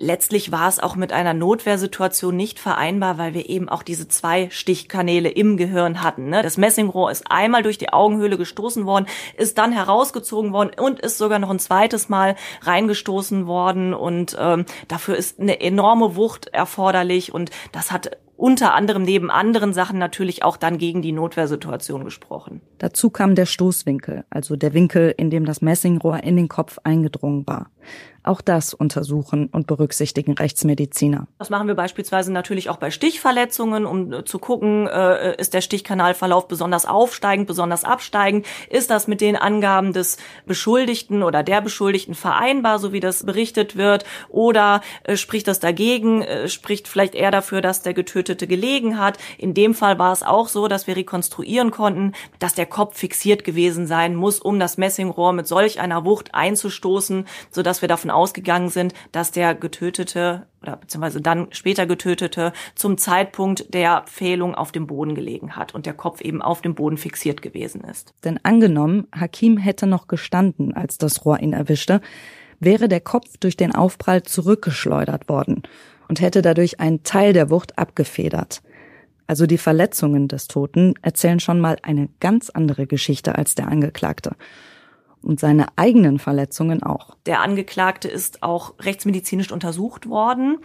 Letztlich 0.00 0.52
war 0.52 0.68
es 0.68 0.78
auch 0.78 0.94
mit 0.94 1.12
einer 1.12 1.34
Notwehrsituation 1.34 2.36
nicht 2.36 2.60
vereinbar, 2.60 3.18
weil 3.18 3.34
wir 3.34 3.48
eben 3.48 3.68
auch 3.68 3.82
diese 3.82 4.06
zwei 4.06 4.48
Stichkanäle 4.50 5.28
im 5.28 5.56
Gehirn 5.56 6.04
hatten. 6.04 6.28
Ne? 6.28 6.42
Das 6.42 6.56
Messingrohr 6.56 7.10
ist 7.10 7.28
einmal 7.28 7.64
durch 7.64 7.78
die 7.78 7.92
Augenhöhle 7.92 8.38
gestoßen 8.38 8.86
worden, 8.86 9.06
ist 9.36 9.58
dann 9.58 9.72
herausgezogen 9.72 10.52
worden 10.52 10.70
und 10.78 11.00
ist 11.00 11.18
sogar 11.18 11.40
noch 11.40 11.50
ein 11.50 11.58
zweites 11.58 12.08
Mal 12.08 12.36
reingestoßen 12.62 13.48
worden. 13.48 13.92
Und 13.92 14.36
ähm, 14.38 14.66
dafür 14.86 15.16
ist 15.16 15.40
eine 15.40 15.60
enorme 15.60 16.14
Wucht 16.14 16.46
erforderlich 16.46 17.34
und 17.34 17.50
das 17.72 17.90
hat 17.90 18.16
unter 18.36 18.72
anderem 18.72 19.02
neben 19.02 19.32
anderen 19.32 19.74
Sachen 19.74 19.98
natürlich 19.98 20.44
auch 20.44 20.56
dann 20.56 20.78
gegen 20.78 21.02
die 21.02 21.10
Notwehrsituation 21.10 22.04
gesprochen. 22.04 22.60
Dazu 22.78 23.10
kam 23.10 23.34
der 23.34 23.46
Stoßwinkel, 23.46 24.24
also 24.30 24.54
der 24.54 24.74
Winkel, 24.74 25.12
in 25.16 25.28
dem 25.28 25.44
das 25.44 25.60
Messingrohr 25.60 26.22
in 26.22 26.36
den 26.36 26.46
Kopf 26.46 26.78
eingedrungen 26.84 27.48
war. 27.48 27.70
Auch 28.28 28.42
das 28.42 28.74
untersuchen 28.74 29.46
und 29.46 29.66
berücksichtigen 29.66 30.34
Rechtsmediziner. 30.34 31.26
Das 31.38 31.48
machen 31.48 31.66
wir 31.66 31.74
beispielsweise 31.74 32.30
natürlich 32.30 32.68
auch 32.68 32.76
bei 32.76 32.90
Stichverletzungen, 32.90 33.86
um 33.86 34.12
äh, 34.12 34.24
zu 34.26 34.38
gucken, 34.38 34.86
äh, 34.86 35.34
ist 35.40 35.54
der 35.54 35.62
Stichkanalverlauf 35.62 36.46
besonders 36.46 36.84
aufsteigend, 36.84 37.46
besonders 37.46 37.84
absteigend? 37.84 38.44
Ist 38.68 38.90
das 38.90 39.08
mit 39.08 39.22
den 39.22 39.34
Angaben 39.34 39.94
des 39.94 40.18
Beschuldigten 40.44 41.22
oder 41.22 41.42
der 41.42 41.62
Beschuldigten 41.62 42.14
vereinbar, 42.14 42.78
so 42.78 42.92
wie 42.92 43.00
das 43.00 43.24
berichtet 43.24 43.76
wird? 43.76 44.04
Oder 44.28 44.82
äh, 45.04 45.16
spricht 45.16 45.48
das 45.48 45.58
dagegen? 45.58 46.22
Spricht 46.48 46.86
vielleicht 46.86 47.14
eher 47.14 47.30
dafür, 47.30 47.62
dass 47.62 47.80
der 47.80 47.94
Getötete 47.94 48.46
gelegen 48.46 48.98
hat? 48.98 49.16
In 49.38 49.54
dem 49.54 49.72
Fall 49.72 49.98
war 49.98 50.12
es 50.12 50.22
auch 50.22 50.48
so, 50.48 50.68
dass 50.68 50.86
wir 50.86 50.96
rekonstruieren 50.96 51.70
konnten, 51.70 52.12
dass 52.40 52.52
der 52.52 52.66
Kopf 52.66 52.98
fixiert 52.98 53.42
gewesen 53.42 53.86
sein 53.86 54.14
muss, 54.14 54.38
um 54.38 54.60
das 54.60 54.76
Messingrohr 54.76 55.32
mit 55.32 55.48
solch 55.48 55.80
einer 55.80 56.04
Wucht 56.04 56.34
einzustoßen, 56.34 57.26
sodass 57.50 57.80
wir 57.80 57.88
davon 57.88 58.10
ausgegangen 58.18 58.68
sind, 58.68 58.94
dass 59.12 59.30
der 59.30 59.54
Getötete 59.54 60.46
oder 60.60 60.76
beziehungsweise 60.76 61.20
dann 61.20 61.46
später 61.52 61.86
Getötete 61.86 62.52
zum 62.74 62.98
Zeitpunkt 62.98 63.72
der 63.72 64.02
Fehlung 64.06 64.56
auf 64.56 64.72
dem 64.72 64.88
Boden 64.88 65.14
gelegen 65.14 65.54
hat 65.54 65.72
und 65.72 65.86
der 65.86 65.94
Kopf 65.94 66.20
eben 66.20 66.42
auf 66.42 66.60
dem 66.60 66.74
Boden 66.74 66.96
fixiert 66.96 67.42
gewesen 67.42 67.82
ist. 67.82 68.12
Denn 68.24 68.40
angenommen, 68.42 69.06
Hakim 69.14 69.56
hätte 69.56 69.86
noch 69.86 70.08
gestanden, 70.08 70.74
als 70.74 70.98
das 70.98 71.24
Rohr 71.24 71.38
ihn 71.38 71.52
erwischte, 71.52 72.00
wäre 72.58 72.88
der 72.88 73.00
Kopf 73.00 73.36
durch 73.38 73.56
den 73.56 73.72
Aufprall 73.72 74.24
zurückgeschleudert 74.24 75.28
worden 75.28 75.62
und 76.08 76.20
hätte 76.20 76.42
dadurch 76.42 76.80
einen 76.80 77.04
Teil 77.04 77.32
der 77.32 77.50
Wucht 77.50 77.78
abgefedert. 77.78 78.62
Also 79.28 79.46
die 79.46 79.58
Verletzungen 79.58 80.26
des 80.26 80.48
Toten 80.48 80.94
erzählen 81.02 81.38
schon 81.38 81.60
mal 81.60 81.76
eine 81.82 82.08
ganz 82.18 82.50
andere 82.50 82.88
Geschichte 82.88 83.36
als 83.36 83.54
der 83.54 83.68
Angeklagte 83.68 84.32
und 85.22 85.40
seine 85.40 85.66
eigenen 85.76 86.18
Verletzungen 86.18 86.82
auch. 86.82 87.16
Der 87.26 87.40
Angeklagte 87.40 88.08
ist 88.08 88.42
auch 88.42 88.74
rechtsmedizinisch 88.80 89.52
untersucht 89.52 90.08
worden. 90.08 90.58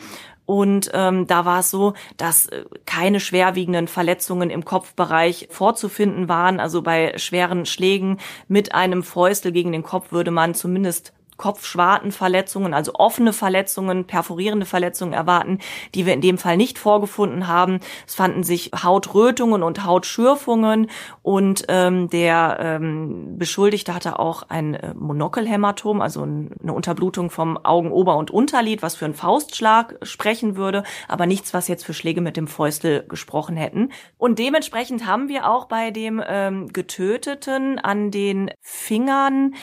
Und 0.46 0.92
ähm, 0.94 1.26
da 1.26 1.46
war 1.46 1.60
es 1.60 1.72
so, 1.72 1.94
dass 2.18 2.48
äh, 2.48 2.66
keine 2.86 3.20
schwerwiegenden 3.20 3.88
Verletzungen 3.88 4.50
im 4.50 4.66
Kopfbereich 4.66 5.48
vorzufinden 5.50 6.28
waren. 6.28 6.60
Also 6.60 6.82
bei 6.82 7.18
schweren 7.18 7.66
Schlägen 7.66 8.20
mit 8.48 8.76
einem 8.76 9.04
Fäustel 9.04 9.54
gegen 9.54 9.72
den 9.72 9.84
Kopf 9.84 10.12
würde 10.12 10.32
man 10.32 10.54
zumindest 10.54 11.13
Kopfschwartenverletzungen, 11.38 12.74
also 12.74 12.93
offene 12.96 13.34
Verletzungen, 13.34 14.06
perforierende 14.06 14.65
Verletzungen 14.65 15.13
erwarten, 15.13 15.60
die 15.96 16.06
wir 16.06 16.13
in 16.13 16.22
dem 16.22 16.38
Fall 16.38 16.58
nicht 16.58 16.78
vorgefunden 16.78 17.48
haben. 17.48 17.80
Es 18.08 18.15
fanden 18.15 18.43
sich 18.43 18.72
Hautrötungen 18.84 19.63
und 19.63 19.86
Hautschürfungen 19.86 20.89
und 21.22 21.65
ähm, 21.67 22.10
der 22.10 22.58
ähm, 22.60 23.38
Beschuldigte 23.38 23.93
hatte 23.93 24.19
auch 24.19 24.43
ein 24.50 24.76
äh, 24.76 24.93
Monokelhämatom, 24.93 26.02
also 26.02 26.24
eine 26.24 26.74
Unterblutung 26.74 27.30
vom 27.30 27.58
Augenober- 27.58 28.17
und 28.17 28.32
Unterlid, 28.32 28.82
was 28.82 28.96
für 28.96 29.06
einen 29.06 29.13
Faustschlag 29.13 29.98
sprechen 30.04 30.56
würde, 30.56 30.84
aber 31.08 31.26
nichts, 31.26 31.54
was 31.54 31.67
jetzt 31.67 31.86
für 31.86 31.93
Schläge 31.93 32.22
mit 32.22 32.38
dem 32.38 32.48
Fäustel 32.48 33.06
gesprochen 33.08 33.56
hätten. 33.56 33.91
Und 34.17 34.39
dementsprechend 34.39 35.06
haben 35.06 35.28
wir 35.28 35.50
auch 35.50 35.65
bei 35.65 35.91
dem 35.91 36.22
ähm, 36.26 36.67
Getöteten 36.72 37.80
an 37.80 38.12
den 38.12 38.52
Fingern 38.62 39.56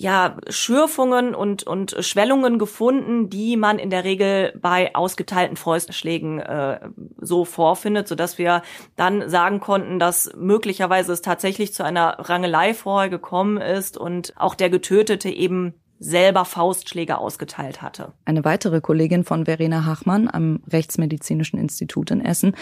ja, 0.00 0.38
Schürfungen 0.48 1.34
und, 1.34 1.62
und 1.64 1.94
Schwellungen 2.00 2.58
gefunden, 2.58 3.28
die 3.28 3.58
man 3.58 3.78
in 3.78 3.90
der 3.90 4.02
Regel 4.02 4.58
bei 4.58 4.94
ausgeteilten 4.94 5.58
Fäustschlägen 5.58 6.40
äh, 6.40 6.80
so 7.20 7.44
vorfindet, 7.44 8.08
sodass 8.08 8.38
wir 8.38 8.62
dann 8.96 9.28
sagen 9.28 9.60
konnten, 9.60 9.98
dass 9.98 10.32
möglicherweise 10.34 11.12
es 11.12 11.20
tatsächlich 11.20 11.74
zu 11.74 11.84
einer 11.84 12.18
Rangelei 12.18 12.72
vorher 12.72 13.10
gekommen 13.10 13.58
ist 13.58 13.98
und 13.98 14.32
auch 14.38 14.54
der 14.54 14.70
Getötete 14.70 15.28
eben 15.28 15.74
selber 16.00 16.46
Faustschläge 16.46 17.18
ausgeteilt 17.18 17.82
hatte. 17.82 18.14
Eine 18.24 18.42
weitere 18.44 18.80
Kollegin 18.80 19.22
von 19.22 19.44
Verena 19.44 19.84
Hachmann 19.84 20.28
am 20.32 20.60
Rechtsmedizinischen 20.66 21.58
Institut 21.58 22.10
in 22.10 22.24
Essen, 22.24 22.56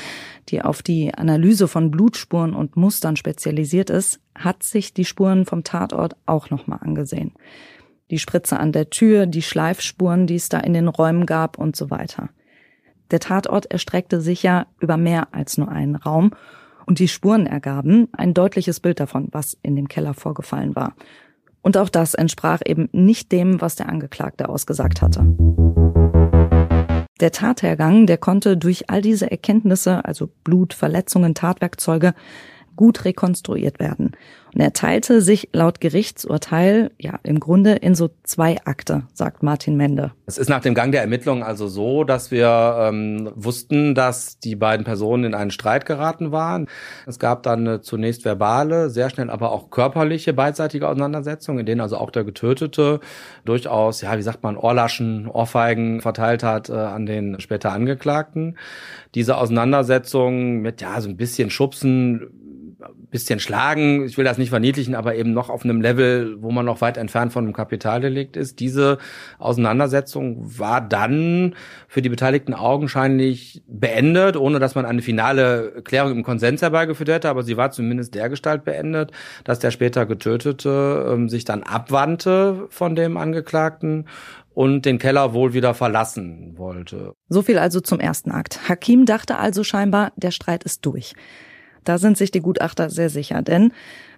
die 0.49 0.61
auf 0.61 0.83
die 0.83 1.15
Analyse 1.15 1.69
von 1.69 1.93
Blutspuren 1.93 2.53
und 2.53 2.77
Mustern 2.77 3.17
spezialisiert 3.17 3.91
ist, 3.91 4.21
hat 4.35 4.65
sich 4.65 4.93
die 4.93 5.05
Spuren 5.05 5.47
vom 5.47 5.63
Tatort 5.63 6.17
auch 6.27 6.51
nochmal 6.51 6.81
angesehen. 6.83 7.33
Die 8.11 8.19
Spritze 8.19 8.59
an 8.59 8.73
der 8.73 8.91
Tür, 8.91 9.27
die 9.27 9.43
Schleifspuren, 9.43 10.27
die 10.27 10.37
es 10.37 10.49
da 10.49 10.59
in 10.59 10.73
den 10.73 10.89
Räumen 10.89 11.25
gab 11.25 11.59
und 11.59 11.77
so 11.77 11.91
weiter. 11.91 12.31
Der 13.13 13.21
Tatort 13.21 13.67
erstreckte 13.67 14.21
sich 14.21 14.43
ja 14.43 14.67
über 14.81 14.97
mehr 14.97 15.29
als 15.33 15.59
nur 15.59 15.69
einen 15.69 15.95
Raum 15.95 16.33
und 16.87 16.99
die 16.99 17.09
Spuren 17.09 17.47
ergaben 17.47 18.09
ein 18.13 18.35
deutliches 18.35 18.81
Bild 18.81 18.99
davon, 18.99 19.29
was 19.31 19.57
in 19.63 19.77
dem 19.77 19.89
Keller 19.89 20.15
vorgefallen 20.15 20.75
war. 20.75 20.95
Und 21.63 21.77
auch 21.77 21.89
das 21.89 22.15
entsprach 22.15 22.61
eben 22.65 22.89
nicht 22.93 23.33
dem, 23.33 23.61
was 23.61 23.77
der 23.77 23.89
Angeklagte 23.89 24.49
ausgesagt 24.49 25.03
hatte. 25.03 25.25
Der 27.21 27.33
Tathergang, 27.33 28.07
der 28.07 28.17
konnte 28.17 28.57
durch 28.57 28.91
all 28.91 29.03
diese 29.03 29.31
Erkenntnisse, 29.31 30.05
also 30.05 30.31
Blut, 30.45 30.73
Verletzungen, 30.73 31.35
Tatwerkzeuge, 31.35 32.15
gut 32.79 33.05
rekonstruiert 33.05 33.81
werden. 33.81 34.13
Und 34.55 34.61
er 34.61 34.73
teilte 34.73 35.21
sich 35.21 35.51
laut 35.53 35.81
Gerichtsurteil 35.81 36.91
ja 36.99 37.19
im 37.25 37.39
Grunde 37.39 37.73
in 37.73 37.95
so 37.95 38.09
zwei 38.23 38.57
Akte, 38.65 39.03
sagt 39.13 39.43
Martin 39.43 39.77
Mende. 39.77 40.13
Es 40.27 40.39
ist 40.39 40.49
nach 40.49 40.61
dem 40.61 40.75
Gang 40.75 40.93
der 40.93 41.03
Ermittlungen 41.03 41.43
also 41.43 41.69
so, 41.69 42.05
dass 42.05 42.31
wir 42.31 42.77
ähm, 42.81 43.31
wussten, 43.35 43.95
dass 43.95 44.39
die 44.39 44.57
beiden 44.57 44.85
Personen 44.85 45.25
in 45.25 45.35
einen 45.35 45.51
Streit 45.51 45.87
geraten 45.87 46.33
waren. 46.33 46.67
Es 47.07 47.19
gab 47.19 47.43
dann 47.43 47.67
eine 47.67 47.81
zunächst 47.83 48.25
verbale, 48.25 48.91
sehr 48.91 49.11
schnell 49.11 49.29
aber 49.29 49.53
auch 49.53 49.71
körperliche 49.71 50.33
beidseitige 50.33 50.89
Auseinandersetzung, 50.89 51.59
in 51.59 51.67
denen 51.67 51.81
also 51.81 51.99
auch 51.99 52.11
der 52.11 52.25
Getötete 52.25 53.01
durchaus, 53.45 54.01
ja, 54.01 54.17
wie 54.17 54.23
sagt 54.23 54.43
man, 54.45 54.57
Ohrlaschen, 54.57 55.29
Ohrfeigen 55.29 56.01
verteilt 56.01 56.43
hat 56.43 56.71
äh, 56.71 56.75
an 56.75 57.07
den 57.07 57.41
später 57.41 57.73
Angeklagten. 57.73 58.57
Diese 59.15 59.37
Auseinandersetzung 59.37 60.61
mit 60.61 60.81
ja 60.81 61.01
so 61.01 61.09
ein 61.09 61.17
bisschen 61.17 61.51
Schubsen 61.51 62.38
bisschen 63.11 63.41
schlagen, 63.41 64.05
ich 64.05 64.17
will 64.17 64.25
das 64.25 64.39
nicht 64.39 64.51
verniedlichen, 64.51 64.95
aber 64.95 65.17
eben 65.17 65.33
noch 65.33 65.51
auf 65.51 65.65
einem 65.65 65.81
Level, 65.81 66.37
wo 66.41 66.51
man 66.51 66.65
noch 66.65 66.81
weit 66.81 66.97
entfernt 66.97 67.33
von 67.33 67.45
einem 67.45 67.53
Kapitaldelikt 67.53 68.37
ist. 68.37 68.61
Diese 68.61 68.99
Auseinandersetzung 69.39 70.59
war 70.59 70.81
dann 70.81 71.57
für 71.89 72.03
die 72.03 72.09
Beteiligten 72.09 72.55
augenscheinlich 72.55 73.63
beendet, 73.67 74.37
ohne 74.37 74.61
dass 74.61 74.75
man 74.75 74.87
eine 74.87 75.03
finale 75.03 75.83
Klärung 75.85 76.13
im 76.13 76.23
Konsens 76.23 76.63
herbeigeführt 76.63 77.09
hätte, 77.09 77.29
aber 77.29 77.43
sie 77.43 77.57
war 77.57 77.71
zumindest 77.71 78.15
dergestalt 78.15 78.65
beendet, 78.65 79.11
dass 79.45 79.59
der 79.59 79.71
später 79.71 80.07
Getötete 80.07 81.07
ähm, 81.13 81.29
sich 81.29 81.45
dann 81.45 81.65
abwandte 81.65 82.67
von 82.71 82.95
dem 82.95 83.17
Angeklagten 83.17 84.07
und 84.55 84.87
den 84.87 84.99
Keller 84.99 85.35
wohl 85.35 85.53
wieder 85.53 85.75
verlassen 85.75 86.55
wollte. 86.57 87.15
So 87.29 87.43
viel 87.43 87.59
also 87.59 87.81
zum 87.81 88.01
ersten 88.01 88.31
Akt. 88.31 88.69
Hakim 88.69 89.07
dachte 89.07 89.37
also 89.37 89.63
scheinbar, 89.63 90.13
der 90.17 90.33
Streit 90.33 90.65
ist 90.65 90.85
durch. 90.85 91.15
Da 91.89 91.97
sind 91.97 92.19
sich 92.19 92.31
die 92.31 92.43
Gutachter 92.43 92.91
sehr 92.91 93.09
sicher, 93.09 93.41
denn 93.41 93.73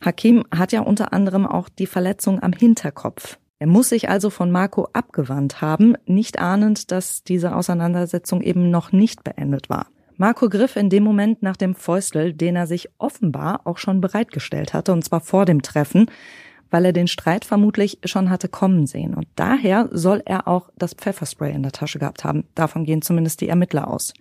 Hakim 0.04 0.42
hat 0.52 0.72
ja 0.72 0.80
unter 0.80 1.12
anderem 1.12 1.46
auch 1.46 1.68
die 1.68 1.86
Verletzung 1.86 2.42
am 2.42 2.52
Hinterkopf. 2.52 3.38
Er 3.60 3.68
muss 3.68 3.90
sich 3.90 4.08
also 4.08 4.28
von 4.28 4.50
Marco 4.50 4.88
abgewandt 4.92 5.60
haben, 5.60 5.94
nicht 6.04 6.40
ahnend, 6.40 6.90
dass 6.90 7.22
diese 7.22 7.54
Auseinandersetzung 7.54 8.40
eben 8.40 8.72
noch 8.72 8.90
nicht 8.90 9.22
beendet 9.22 9.70
war. 9.70 9.86
Marco 10.16 10.48
griff 10.48 10.74
in 10.74 10.90
dem 10.90 11.04
Moment 11.04 11.44
nach 11.44 11.56
dem 11.56 11.76
Fäustel, 11.76 12.32
den 12.32 12.56
er 12.56 12.66
sich 12.66 12.88
offenbar 12.98 13.60
auch 13.64 13.78
schon 13.78 14.00
bereitgestellt 14.00 14.74
hatte, 14.74 14.92
und 14.92 15.04
zwar 15.04 15.20
vor 15.20 15.44
dem 15.46 15.62
Treffen, 15.62 16.10
weil 16.70 16.84
er 16.84 16.92
den 16.92 17.06
Streit 17.06 17.44
vermutlich 17.44 18.00
schon 18.04 18.30
hatte 18.30 18.48
kommen 18.48 18.88
sehen. 18.88 19.14
Und 19.14 19.28
daher 19.36 19.88
soll 19.92 20.22
er 20.24 20.48
auch 20.48 20.70
das 20.76 20.94
Pfefferspray 20.94 21.52
in 21.52 21.62
der 21.62 21.70
Tasche 21.72 22.00
gehabt 22.00 22.24
haben. 22.24 22.48
Davon 22.56 22.84
gehen 22.84 23.00
zumindest 23.00 23.40
die 23.40 23.48
Ermittler 23.48 23.86
aus. 23.86 24.12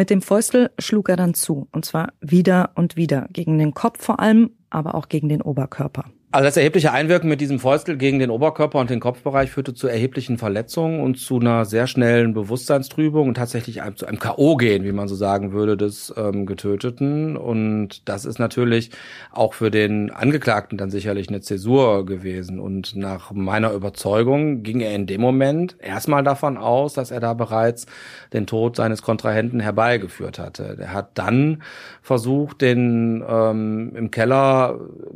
Mit 0.00 0.08
dem 0.08 0.22
Fäustel 0.22 0.70
schlug 0.78 1.10
er 1.10 1.16
dann 1.16 1.34
zu, 1.34 1.68
und 1.72 1.84
zwar 1.84 2.14
wieder 2.22 2.70
und 2.74 2.96
wieder, 2.96 3.28
gegen 3.34 3.58
den 3.58 3.74
Kopf 3.74 4.02
vor 4.02 4.18
allem, 4.18 4.52
aber 4.70 4.94
auch 4.94 5.08
gegen 5.08 5.28
den 5.28 5.42
Oberkörper. 5.42 6.04
Also 6.32 6.44
das 6.44 6.56
erhebliche 6.56 6.92
Einwirken 6.92 7.28
mit 7.28 7.40
diesem 7.40 7.58
Fäustel 7.58 7.96
gegen 7.96 8.20
den 8.20 8.30
Oberkörper 8.30 8.78
und 8.78 8.88
den 8.88 9.00
Kopfbereich 9.00 9.50
führte 9.50 9.74
zu 9.74 9.88
erheblichen 9.88 10.38
Verletzungen 10.38 11.00
und 11.00 11.18
zu 11.18 11.40
einer 11.40 11.64
sehr 11.64 11.88
schnellen 11.88 12.34
Bewusstseinstrübung 12.34 13.26
und 13.26 13.34
tatsächlich 13.34 13.80
zu 13.96 14.06
einem 14.06 14.20
K.O.-Gehen, 14.20 14.84
wie 14.84 14.92
man 14.92 15.08
so 15.08 15.16
sagen 15.16 15.50
würde, 15.50 15.76
des 15.76 16.14
ähm, 16.16 16.46
Getöteten. 16.46 17.36
Und 17.36 18.08
das 18.08 18.26
ist 18.26 18.38
natürlich 18.38 18.92
auch 19.32 19.54
für 19.54 19.72
den 19.72 20.12
Angeklagten 20.12 20.78
dann 20.78 20.88
sicherlich 20.88 21.28
eine 21.28 21.40
Zäsur 21.40 22.06
gewesen. 22.06 22.60
Und 22.60 22.94
nach 22.94 23.32
meiner 23.32 23.72
Überzeugung 23.72 24.62
ging 24.62 24.78
er 24.78 24.94
in 24.94 25.08
dem 25.08 25.20
Moment 25.20 25.78
erstmal 25.80 26.22
davon 26.22 26.56
aus, 26.56 26.94
dass 26.94 27.10
er 27.10 27.18
da 27.18 27.34
bereits 27.34 27.86
den 28.32 28.46
Tod 28.46 28.76
seines 28.76 29.02
Kontrahenten 29.02 29.58
herbeigeführt 29.58 30.38
hatte. 30.38 30.76
Er 30.78 30.92
hat 30.92 31.18
dann 31.18 31.64
versucht, 32.02 32.60
den 32.60 33.24
ähm, 33.28 33.96
im 33.96 34.12
Keller 34.12 34.59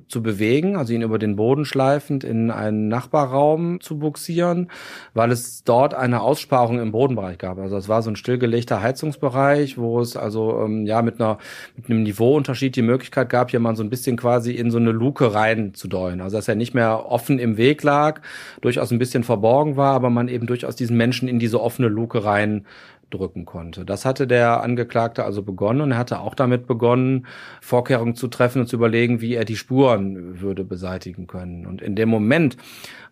zu 0.08 0.22
bewegen, 0.22 0.76
also 0.76 0.92
ihn 0.92 1.02
über 1.02 1.18
den 1.18 1.36
Boden 1.36 1.64
schleifend 1.64 2.24
in 2.24 2.50
einen 2.50 2.88
Nachbarraum 2.88 3.80
zu 3.80 3.98
buxieren, 3.98 4.70
weil 5.14 5.30
es 5.30 5.64
dort 5.64 5.94
eine 5.94 6.20
Aussparung 6.20 6.78
im 6.78 6.92
Bodenbereich 6.92 7.38
gab. 7.38 7.58
Also 7.58 7.76
es 7.76 7.88
war 7.88 8.02
so 8.02 8.10
ein 8.10 8.16
stillgelegter 8.16 8.82
Heizungsbereich, 8.82 9.78
wo 9.78 10.00
es 10.00 10.16
also 10.16 10.60
ähm, 10.64 10.86
ja 10.86 11.02
mit 11.02 11.20
einer 11.20 11.38
mit 11.76 11.90
einem 11.90 12.02
Niveauunterschied 12.02 12.76
die 12.76 12.82
Möglichkeit 12.82 13.28
gab, 13.28 13.50
hier 13.50 13.60
mal 13.60 13.76
so 13.76 13.82
ein 13.82 13.90
bisschen 13.90 14.16
quasi 14.16 14.52
in 14.52 14.70
so 14.70 14.78
eine 14.78 14.92
Luke 14.92 15.34
rein 15.34 15.74
zu 15.74 15.88
deuen. 15.88 16.20
Also 16.20 16.36
dass 16.36 16.48
er 16.48 16.54
nicht 16.54 16.74
mehr 16.74 17.10
offen 17.10 17.38
im 17.38 17.56
Weg 17.56 17.82
lag, 17.82 18.20
durchaus 18.60 18.90
ein 18.90 18.98
bisschen 18.98 19.24
verborgen 19.24 19.76
war, 19.76 19.94
aber 19.94 20.10
man 20.10 20.28
eben 20.28 20.46
durchaus 20.46 20.76
diesen 20.76 20.96
Menschen 20.96 21.28
in 21.28 21.38
diese 21.38 21.60
offene 21.60 21.88
Luke 21.88 22.24
rein 22.24 22.66
drücken 23.14 23.44
konnte. 23.44 23.84
Das 23.84 24.04
hatte 24.04 24.26
der 24.26 24.62
Angeklagte 24.62 25.24
also 25.24 25.42
begonnen 25.42 25.80
und 25.80 25.92
er 25.92 25.98
hatte 25.98 26.20
auch 26.20 26.34
damit 26.34 26.66
begonnen, 26.66 27.26
Vorkehrungen 27.60 28.14
zu 28.14 28.28
treffen 28.28 28.60
und 28.60 28.66
zu 28.66 28.76
überlegen, 28.76 29.20
wie 29.20 29.34
er 29.34 29.44
die 29.44 29.56
Spuren 29.56 30.40
würde 30.40 30.64
beseitigen 30.64 31.26
können. 31.26 31.66
Und 31.66 31.80
in 31.80 31.96
dem 31.96 32.08
Moment, 32.08 32.56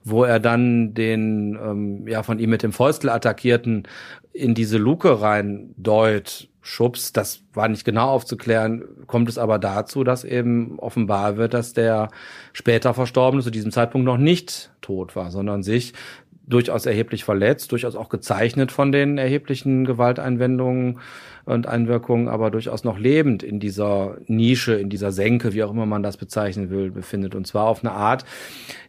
wo 0.05 0.25
er 0.25 0.41
dann 0.41 0.95
den 0.95 1.59
ähm, 1.63 2.09
ja 2.09 2.23
von 2.23 2.39
ihm 2.39 2.51
mit 2.51 2.63
dem 2.63 2.73
Fäustel 2.73 3.11
attackierten 3.11 3.85
in 4.33 4.55
diese 4.55 4.79
Luke 4.79 5.21
rein 5.21 5.75
deut, 5.77 6.49
schubst, 6.63 7.17
das 7.17 7.43
war 7.53 7.69
nicht 7.69 7.85
genau 7.85 8.09
aufzuklären, 8.09 8.85
kommt 9.07 9.29
es 9.29 9.37
aber 9.37 9.59
dazu, 9.59 10.05
dass 10.05 10.25
eben 10.25 10.79
offenbar 10.79 11.37
wird, 11.37 11.55
dass 11.55 11.73
der 11.73 12.09
später 12.53 12.95
Verstorbene 12.95 13.43
zu 13.43 13.51
diesem 13.51 13.73
Zeitpunkt 13.73 14.05
noch 14.05 14.17
nicht 14.17 14.73
tot 14.81 15.17
war, 15.17 15.31
sondern 15.31 15.63
sich 15.63 15.93
durchaus 16.53 16.87
erheblich 16.87 17.25
verletzt, 17.25 17.73
durchaus 17.73 17.97
auch 17.97 18.09
gezeichnet 18.09 18.73
von 18.73 18.93
den 18.93 19.19
erheblichen 19.19 19.85
Gewalteinwendungen 19.85 20.99
und 21.45 21.67
Einwirkungen, 21.67 22.29
aber 22.29 22.51
durchaus 22.51 22.85
noch 22.85 22.99
lebend 22.99 23.43
in 23.43 23.59
dieser 23.59 24.19
Nische, 24.27 24.75
in 24.75 24.91
dieser 24.91 25.11
Senke, 25.11 25.53
wie 25.53 25.65
auch 25.65 25.71
immer 25.71 25.87
man 25.87 26.03
das 26.03 26.17
bezeichnen 26.17 26.71
will, 26.71 26.91
befindet. 26.91 27.35
Und 27.35 27.47
zwar 27.47 27.67
auf 27.67 27.83
eine 27.83 27.93
Art, 27.93 28.25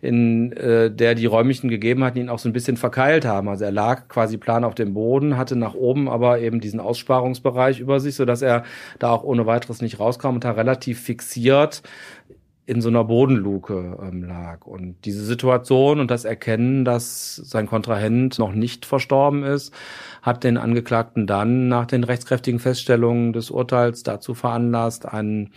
in 0.02 0.52
äh, 0.54 0.91
der 0.91 1.15
die 1.15 1.26
räumlichen 1.26 1.69
Gegebenheiten 1.69 2.19
ihn 2.19 2.30
auch 2.30 2.39
so 2.39 2.47
ein 2.47 2.54
bisschen 2.54 2.78
verkeilt 2.78 3.26
haben. 3.26 3.49
Also 3.49 3.65
er 3.65 3.71
lag 3.71 4.08
quasi 4.08 4.38
plan 4.38 4.63
auf 4.63 4.76
dem 4.76 4.93
Boden, 4.93 5.38
hatte 5.38 5.56
nach 5.56 5.73
oben 5.73 6.08
aber 6.08 6.39
eben 6.39 6.60
diesen 6.60 6.80
Aussparungsbereich 6.80 7.80
über 7.80 7.99
sich, 7.99 8.15
so 8.15 8.26
dass 8.26 8.41
er 8.41 8.63
da 8.99 9.10
auch 9.10 9.23
ohne 9.23 9.47
weiteres 9.47 9.82
nicht 9.82 9.99
rauskam 9.99 10.36
und 10.36 10.43
da 10.43 10.52
relativ 10.52 11.02
fixiert 11.02 11.82
in 12.65 12.82
so 12.82 12.89
einer 12.89 13.04
Bodenluke 13.04 13.97
ähm, 14.02 14.23
lag. 14.23 14.65
Und 14.65 14.95
diese 15.04 15.23
Situation 15.26 15.99
und 15.99 16.10
das 16.10 16.23
Erkennen, 16.23 16.86
dass 16.86 17.36
sein 17.36 17.67
Kontrahent 17.67 18.39
noch 18.39 18.54
nicht 18.54 18.86
verstorben 18.86 19.43
ist, 19.43 19.73
hat 20.21 20.43
den 20.43 20.58
Angeklagten 20.58 21.28
dann 21.28 21.67
nach 21.67 21.86
den 21.86 22.06
rechtskräftigen 22.06 22.60
Feststellungen 22.60 23.34
des 23.34 23.52
Urteils 23.52 24.04
dazu 24.04 24.34
veranlasst, 24.34 25.06
einen 25.06 25.52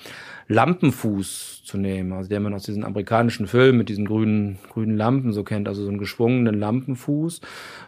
Lampenfuß 0.48 1.64
zu 1.64 1.76
nehmen, 1.76 2.12
also 2.12 2.28
der 2.28 2.38
man 2.38 2.54
aus 2.54 2.62
diesen 2.62 2.84
amerikanischen 2.84 3.48
Filmen 3.48 3.78
mit 3.78 3.88
diesen 3.88 4.04
grünen, 4.04 4.58
grünen 4.72 4.96
Lampen 4.96 5.32
so 5.32 5.42
kennt, 5.42 5.66
also 5.66 5.82
so 5.82 5.88
einen 5.88 5.98
geschwungenen 5.98 6.54
Lampenfuß, 6.58 7.40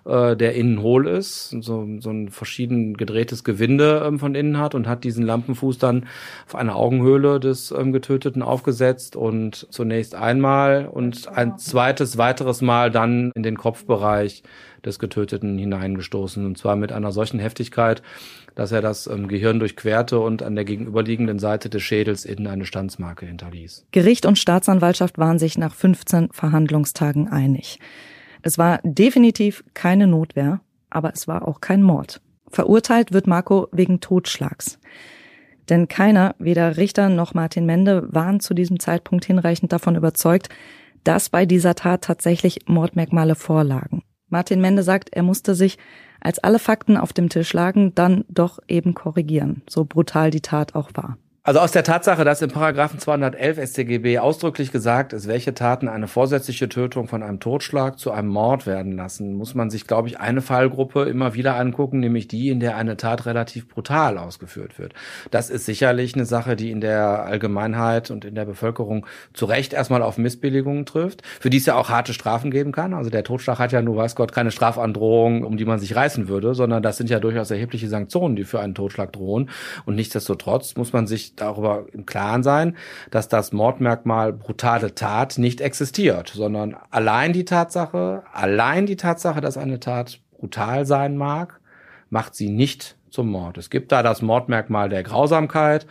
äh, 0.04 0.36
der 0.36 0.54
innen 0.54 0.82
hohl 0.82 1.06
ist, 1.06 1.50
so, 1.60 1.86
so 2.00 2.10
ein 2.10 2.30
verschieden 2.30 2.96
gedrehtes 2.96 3.44
Gewinde 3.44 4.02
ähm, 4.04 4.18
von 4.18 4.34
innen 4.34 4.58
hat 4.58 4.74
und 4.74 4.88
hat 4.88 5.04
diesen 5.04 5.24
Lampenfuß 5.24 5.78
dann 5.78 6.06
auf 6.46 6.56
eine 6.56 6.74
Augenhöhle 6.74 7.38
des 7.38 7.70
ähm, 7.70 7.92
Getöteten 7.92 8.42
aufgesetzt 8.42 9.14
und 9.14 9.68
zunächst 9.70 10.16
einmal 10.16 10.86
und 10.86 11.28
ein 11.28 11.58
zweites, 11.58 12.18
weiteres 12.18 12.60
Mal 12.60 12.90
dann 12.90 13.30
in 13.36 13.44
den 13.44 13.56
Kopfbereich 13.56 14.42
des 14.88 14.98
Getöteten 14.98 15.56
hineingestoßen. 15.58 16.44
Und 16.44 16.58
zwar 16.58 16.74
mit 16.74 16.90
einer 16.90 17.12
solchen 17.12 17.38
Heftigkeit, 17.38 18.02
dass 18.56 18.72
er 18.72 18.82
das 18.82 19.06
ähm, 19.06 19.28
Gehirn 19.28 19.60
durchquerte 19.60 20.18
und 20.18 20.42
an 20.42 20.56
der 20.56 20.64
gegenüberliegenden 20.64 21.38
Seite 21.38 21.70
des 21.70 21.82
Schädels 21.82 22.24
innen 22.24 22.48
eine 22.48 22.64
Standsmarke 22.64 23.26
hinterließ. 23.26 23.86
Gericht 23.92 24.26
und 24.26 24.38
Staatsanwaltschaft 24.38 25.18
waren 25.18 25.38
sich 25.38 25.56
nach 25.56 25.74
15 25.74 26.30
Verhandlungstagen 26.32 27.28
einig. 27.28 27.78
Es 28.42 28.58
war 28.58 28.80
definitiv 28.82 29.62
keine 29.74 30.06
Notwehr, 30.06 30.60
aber 30.90 31.12
es 31.12 31.28
war 31.28 31.46
auch 31.46 31.60
kein 31.60 31.82
Mord. 31.82 32.20
Verurteilt 32.48 33.12
wird 33.12 33.26
Marco 33.26 33.68
wegen 33.72 34.00
Totschlags. 34.00 34.78
Denn 35.68 35.86
keiner, 35.86 36.34
weder 36.38 36.76
Richter 36.76 37.08
noch 37.08 37.34
Martin 37.34 37.66
Mende, 37.66 38.08
waren 38.10 38.40
zu 38.40 38.54
diesem 38.54 38.80
Zeitpunkt 38.80 39.24
hinreichend 39.26 39.72
davon 39.72 39.96
überzeugt, 39.96 40.48
dass 41.04 41.28
bei 41.28 41.46
dieser 41.46 41.74
Tat 41.74 42.02
tatsächlich 42.04 42.60
Mordmerkmale 42.66 43.34
vorlagen. 43.34 44.02
Martin 44.28 44.60
Mende 44.60 44.82
sagt, 44.82 45.10
er 45.12 45.22
musste 45.22 45.54
sich, 45.54 45.78
als 46.20 46.38
alle 46.38 46.58
Fakten 46.58 46.96
auf 46.96 47.12
dem 47.12 47.28
Tisch 47.28 47.52
lagen, 47.52 47.94
dann 47.94 48.24
doch 48.28 48.58
eben 48.68 48.94
korrigieren, 48.94 49.62
so 49.68 49.84
brutal 49.84 50.30
die 50.30 50.40
Tat 50.40 50.74
auch 50.74 50.90
war. 50.94 51.16
Also 51.48 51.60
aus 51.60 51.72
der 51.72 51.82
Tatsache, 51.82 52.26
dass 52.26 52.42
im 52.42 52.50
Paragraphen 52.50 52.98
211 52.98 53.70
StGB 53.70 54.18
ausdrücklich 54.18 54.70
gesagt 54.70 55.14
ist, 55.14 55.28
welche 55.28 55.54
Taten 55.54 55.88
eine 55.88 56.06
vorsätzliche 56.06 56.68
Tötung 56.68 57.08
von 57.08 57.22
einem 57.22 57.40
Totschlag 57.40 57.98
zu 57.98 58.10
einem 58.10 58.28
Mord 58.28 58.66
werden 58.66 58.92
lassen, 58.92 59.32
muss 59.32 59.54
man 59.54 59.70
sich, 59.70 59.86
glaube 59.86 60.08
ich, 60.08 60.20
eine 60.20 60.42
Fallgruppe 60.42 61.04
immer 61.04 61.32
wieder 61.32 61.56
angucken, 61.56 62.00
nämlich 62.00 62.28
die, 62.28 62.50
in 62.50 62.60
der 62.60 62.76
eine 62.76 62.98
Tat 62.98 63.24
relativ 63.24 63.66
brutal 63.66 64.18
ausgeführt 64.18 64.78
wird. 64.78 64.92
Das 65.30 65.48
ist 65.48 65.64
sicherlich 65.64 66.14
eine 66.14 66.26
Sache, 66.26 66.54
die 66.54 66.70
in 66.70 66.82
der 66.82 67.24
Allgemeinheit 67.24 68.10
und 68.10 68.26
in 68.26 68.34
der 68.34 68.44
Bevölkerung 68.44 69.06
zu 69.32 69.46
Recht 69.46 69.72
erstmal 69.72 70.02
auf 70.02 70.18
Missbilligungen 70.18 70.84
trifft, 70.84 71.22
für 71.40 71.48
die 71.48 71.56
es 71.56 71.64
ja 71.64 71.76
auch 71.76 71.88
harte 71.88 72.12
Strafen 72.12 72.50
geben 72.50 72.72
kann. 72.72 72.92
Also 72.92 73.08
der 73.08 73.24
Totschlag 73.24 73.58
hat 73.58 73.72
ja 73.72 73.80
nur, 73.80 73.96
weiß 73.96 74.16
Gott, 74.16 74.32
keine 74.32 74.50
Strafandrohung, 74.50 75.44
um 75.44 75.56
die 75.56 75.64
man 75.64 75.78
sich 75.78 75.96
reißen 75.96 76.28
würde, 76.28 76.54
sondern 76.54 76.82
das 76.82 76.98
sind 76.98 77.08
ja 77.08 77.20
durchaus 77.20 77.50
erhebliche 77.50 77.88
Sanktionen, 77.88 78.36
die 78.36 78.44
für 78.44 78.60
einen 78.60 78.74
Totschlag 78.74 79.14
drohen. 79.14 79.48
Und 79.86 79.94
nichtsdestotrotz 79.94 80.76
muss 80.76 80.92
man 80.92 81.06
sich 81.06 81.37
darüber 81.40 81.86
im 81.92 82.06
Klaren 82.06 82.42
sein, 82.42 82.76
dass 83.10 83.28
das 83.28 83.52
Mordmerkmal 83.52 84.32
brutale 84.32 84.94
Tat 84.94 85.38
nicht 85.38 85.60
existiert, 85.60 86.28
sondern 86.28 86.76
allein 86.90 87.32
die 87.32 87.44
Tatsache, 87.44 88.22
allein 88.32 88.86
die 88.86 88.96
Tatsache, 88.96 89.40
dass 89.40 89.56
eine 89.56 89.80
Tat 89.80 90.20
brutal 90.38 90.86
sein 90.86 91.16
mag, 91.16 91.60
macht 92.10 92.34
sie 92.34 92.48
nicht 92.48 92.96
zum 93.10 93.30
Mord. 93.30 93.58
Es 93.58 93.70
gibt 93.70 93.92
da 93.92 94.02
das 94.02 94.22
Mordmerkmal 94.22 94.88
der 94.88 95.02
Grausamkeit, 95.02 95.86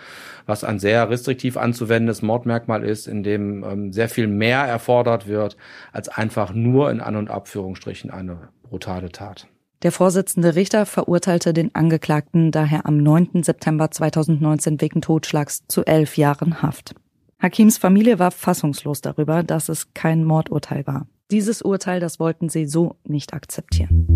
was 0.45 0.63
ein 0.63 0.79
sehr 0.79 1.09
restriktiv 1.09 1.57
anzuwendendes 1.57 2.21
Mordmerkmal 2.21 2.83
ist, 2.83 3.07
in 3.07 3.23
dem 3.23 3.63
ähm, 3.63 3.91
sehr 3.91 4.09
viel 4.09 4.27
mehr 4.27 4.61
erfordert 4.61 5.27
wird, 5.27 5.57
als 5.91 6.09
einfach 6.09 6.53
nur 6.53 6.91
in 6.91 7.01
An- 7.01 7.15
und 7.15 7.29
Abführungsstrichen 7.29 8.11
eine 8.11 8.49
brutale 8.63 9.09
Tat. 9.09 9.47
Der 9.83 9.91
Vorsitzende 9.91 10.55
Richter 10.55 10.87
verurteilte 10.87 11.53
den 11.53 11.75
Angeklagten 11.75 12.51
daher 12.51 12.87
am 12.87 12.97
9. 12.97 13.43
September 13.43 13.91
2019 13.91 14.81
wegen 14.81 15.01
Totschlags 15.01 15.67
zu 15.67 15.85
elf 15.85 16.17
Jahren 16.17 16.63
Haft. 16.63 16.95
Hakims 17.39 17.77
Familie 17.77 18.17
war 18.17 18.31
fassungslos 18.31 19.01
darüber, 19.01 19.43
dass 19.43 19.69
es 19.69 19.93
kein 19.93 20.23
Mordurteil 20.23 20.87
war. 20.87 21.05
Dieses 21.29 21.61
Urteil, 21.61 21.99
das 21.99 22.19
wollten 22.19 22.49
sie 22.49 22.65
so 22.65 22.95
nicht 23.03 23.35
akzeptieren. 23.35 24.07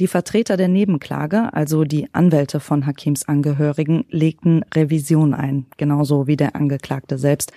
Die 0.00 0.08
Vertreter 0.08 0.56
der 0.56 0.68
Nebenklage, 0.68 1.54
also 1.54 1.84
die 1.84 2.12
Anwälte 2.12 2.58
von 2.58 2.86
Hakims 2.86 3.28
Angehörigen, 3.28 4.04
legten 4.08 4.64
Revision 4.74 5.32
ein, 5.32 5.66
genauso 5.76 6.26
wie 6.26 6.36
der 6.36 6.56
Angeklagte 6.56 7.18
selbst. 7.18 7.52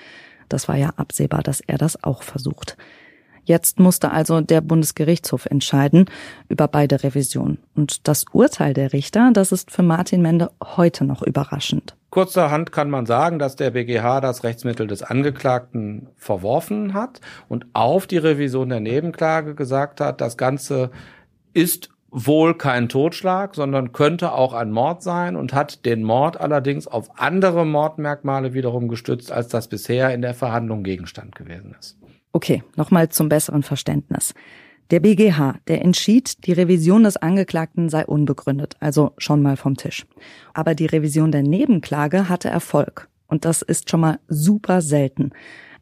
Das 0.48 0.68
war 0.68 0.76
ja 0.76 0.90
absehbar, 0.96 1.42
dass 1.42 1.62
er 1.62 1.80
das 1.80 2.04
auch 2.04 2.22
versucht. 2.22 2.78
Jetzt 3.46 3.80
musste 3.80 4.12
also 4.12 4.42
der 4.42 4.62
Bundesgerichtshof 4.62 5.46
entscheiden 5.46 6.06
über 6.50 6.68
beide 6.68 7.04
Revisionen. 7.04 7.58
Und 7.76 8.08
das 8.08 8.26
Urteil 8.32 8.74
der 8.74 8.94
Richter, 8.94 9.32
das 9.34 9.52
ist 9.52 9.72
für 9.72 9.84
Martin 9.84 10.22
Mende 10.22 10.52
heute 10.64 11.06
noch 11.06 11.22
überraschend. 11.22 11.96
Kurzerhand 12.10 12.72
kann 12.72 12.92
man 12.92 13.08
sagen, 13.08 13.40
dass 13.40 13.56
der 13.56 13.72
BGH 13.72 14.22
das 14.22 14.44
Rechtsmittel 14.44 14.86
des 14.86 15.02
Angeklagten 15.02 16.10
verworfen 16.16 16.94
hat 16.94 17.20
und 17.50 17.66
auf 17.74 18.06
die 18.06 18.20
Revision 18.20 18.70
der 18.70 18.80
Nebenklage 18.80 19.56
gesagt 19.56 20.00
hat, 20.00 20.22
das 20.22 20.38
Ganze 20.38 20.92
ist 21.54 21.90
wohl 22.12 22.56
kein 22.56 22.88
Totschlag, 22.90 23.56
sondern 23.56 23.92
könnte 23.92 24.34
auch 24.34 24.54
ein 24.54 24.72
Mord 24.72 25.02
sein 25.02 25.36
und 25.36 25.54
hat 25.54 25.84
den 25.86 26.04
Mord 26.04 26.40
allerdings 26.40 26.86
auf 26.86 27.20
andere 27.20 27.66
Mordmerkmale 27.66 28.54
wiederum 28.54 28.88
gestützt, 28.88 29.32
als 29.32 29.48
das 29.48 29.68
bisher 29.68 30.14
in 30.14 30.22
der 30.22 30.36
Verhandlung 30.36 30.84
Gegenstand 30.84 31.34
gewesen 31.34 31.76
ist. 31.80 31.98
Okay, 32.36 32.64
nochmal 32.76 33.10
zum 33.10 33.30
besseren 33.30 33.62
Verständnis. 33.62 34.34
Der 34.90 35.00
BGH, 35.00 35.60
der 35.68 35.84
entschied, 35.84 36.46
die 36.48 36.52
Revision 36.52 37.04
des 37.04 37.16
Angeklagten 37.16 37.90
sei 37.90 38.06
unbegründet, 38.06 38.76
also 38.80 39.14
schon 39.20 39.44
mal 39.44 39.56
vom 39.56 39.78
Tisch. 39.78 40.08
Aber 40.54 40.74
die 40.74 40.88
Revision 40.88 41.32
der 41.32 41.44
Nebenklage 41.44 42.30
hatte 42.30 42.50
Erfolg. 42.50 43.08
Und 43.28 43.46
das 43.46 43.62
ist 43.62 43.90
schon 43.90 44.00
mal 44.00 44.20
super 44.28 44.82
selten. 44.82 45.32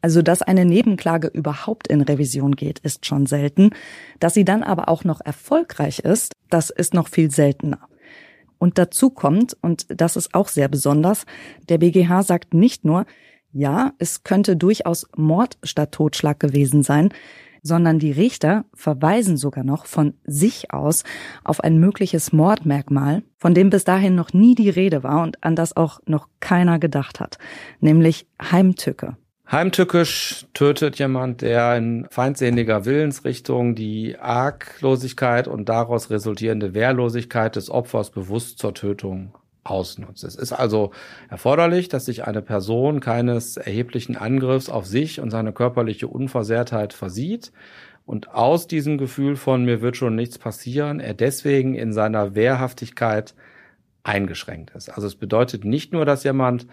Also, 0.01 0.21
dass 0.21 0.41
eine 0.41 0.65
Nebenklage 0.65 1.27
überhaupt 1.27 1.87
in 1.87 2.01
Revision 2.01 2.55
geht, 2.55 2.79
ist 2.79 3.05
schon 3.05 3.27
selten. 3.27 3.69
Dass 4.19 4.33
sie 4.33 4.45
dann 4.45 4.61
aber 4.61 4.89
auch 4.89 5.03
noch 5.03 5.21
erfolgreich 5.21 5.99
ist, 5.99 6.33
das 6.49 6.69
ist 6.69 6.93
noch 6.93 7.07
viel 7.07 7.31
seltener. 7.31 7.87
Und 8.57 8.77
dazu 8.77 9.09
kommt, 9.09 9.55
und 9.61 9.85
das 9.89 10.15
ist 10.15 10.33
auch 10.33 10.49
sehr 10.49 10.67
besonders, 10.67 11.25
der 11.69 11.77
BGH 11.77 12.23
sagt 12.23 12.53
nicht 12.53 12.83
nur, 12.83 13.05
ja, 13.53 13.93
es 13.97 14.23
könnte 14.23 14.55
durchaus 14.55 15.07
Mord 15.15 15.57
statt 15.63 15.91
Totschlag 15.91 16.39
gewesen 16.39 16.83
sein, 16.83 17.09
sondern 17.63 17.99
die 17.99 18.11
Richter 18.11 18.65
verweisen 18.73 19.37
sogar 19.37 19.63
noch 19.63 19.85
von 19.85 20.13
sich 20.25 20.73
aus 20.73 21.03
auf 21.43 21.63
ein 21.63 21.77
mögliches 21.77 22.33
Mordmerkmal, 22.33 23.23
von 23.37 23.53
dem 23.53 23.69
bis 23.69 23.83
dahin 23.83 24.15
noch 24.15 24.33
nie 24.33 24.55
die 24.55 24.69
Rede 24.69 25.03
war 25.03 25.21
und 25.23 25.43
an 25.43 25.55
das 25.55 25.75
auch 25.77 25.99
noch 26.05 26.27
keiner 26.39 26.79
gedacht 26.79 27.19
hat, 27.19 27.37
nämlich 27.79 28.25
Heimtücke. 28.41 29.15
Heimtückisch 29.51 30.47
tötet 30.53 30.97
jemand, 30.97 31.41
der 31.41 31.75
in 31.75 32.07
feindseliger 32.09 32.85
Willensrichtung 32.85 33.75
die 33.75 34.17
Arglosigkeit 34.17 35.49
und 35.49 35.67
daraus 35.67 36.09
resultierende 36.09 36.73
Wehrlosigkeit 36.73 37.57
des 37.57 37.69
Opfers 37.69 38.11
bewusst 38.11 38.59
zur 38.59 38.73
Tötung 38.73 39.33
ausnutzt. 39.63 40.23
Es 40.23 40.35
ist 40.35 40.53
also 40.53 40.91
erforderlich, 41.29 41.87
dass 41.87 42.05
sich 42.05 42.25
eine 42.25 42.41
Person 42.41 42.99
keines 42.99 43.57
erheblichen 43.57 44.17
Angriffs 44.17 44.69
auf 44.69 44.85
sich 44.85 45.19
und 45.19 45.29
seine 45.29 45.53
körperliche 45.53 46.07
Unversehrtheit 46.07 46.93
versieht 46.93 47.51
und 48.05 48.33
aus 48.33 48.67
diesem 48.67 48.97
Gefühl 48.97 49.35
von 49.35 49.63
mir 49.63 49.81
wird 49.81 49.97
schon 49.97 50.15
nichts 50.15 50.37
passieren, 50.37 50.99
er 50.99 51.13
deswegen 51.13 51.75
in 51.75 51.93
seiner 51.93 52.35
Wehrhaftigkeit 52.35 53.35
eingeschränkt 54.03 54.71
ist. 54.71 54.89
Also 54.89 55.07
es 55.07 55.15
bedeutet 55.15 55.63
nicht 55.63 55.93
nur, 55.93 56.05
dass 56.05 56.23
jemand 56.23 56.67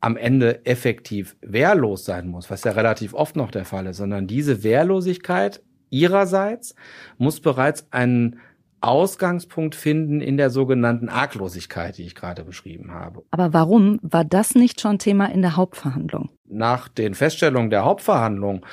am 0.00 0.16
Ende 0.16 0.64
effektiv 0.66 1.36
wehrlos 1.40 2.04
sein 2.04 2.28
muss, 2.28 2.50
was 2.50 2.64
ja 2.64 2.72
relativ 2.72 3.14
oft 3.14 3.36
noch 3.36 3.50
der 3.50 3.64
Fall 3.64 3.86
ist, 3.86 3.96
sondern 3.96 4.26
diese 4.26 4.62
Wehrlosigkeit 4.62 5.62
ihrerseits 5.90 6.74
muss 7.16 7.40
bereits 7.40 7.86
einen 7.90 8.40
Ausgangspunkt 8.80 9.74
finden 9.74 10.20
in 10.20 10.36
der 10.36 10.50
sogenannten 10.50 11.08
Arglosigkeit, 11.08 11.98
die 11.98 12.04
ich 12.04 12.14
gerade 12.14 12.44
beschrieben 12.44 12.92
habe. 12.92 13.24
Aber 13.30 13.52
warum 13.52 13.98
war 14.02 14.24
das 14.24 14.54
nicht 14.54 14.80
schon 14.80 14.98
Thema 14.98 15.26
in 15.26 15.42
der 15.42 15.56
Hauptverhandlung? 15.56 16.30
Nach 16.46 16.88
den 16.88 17.14
Feststellungen 17.14 17.70
der 17.70 17.84
Hauptverhandlung 17.84 18.64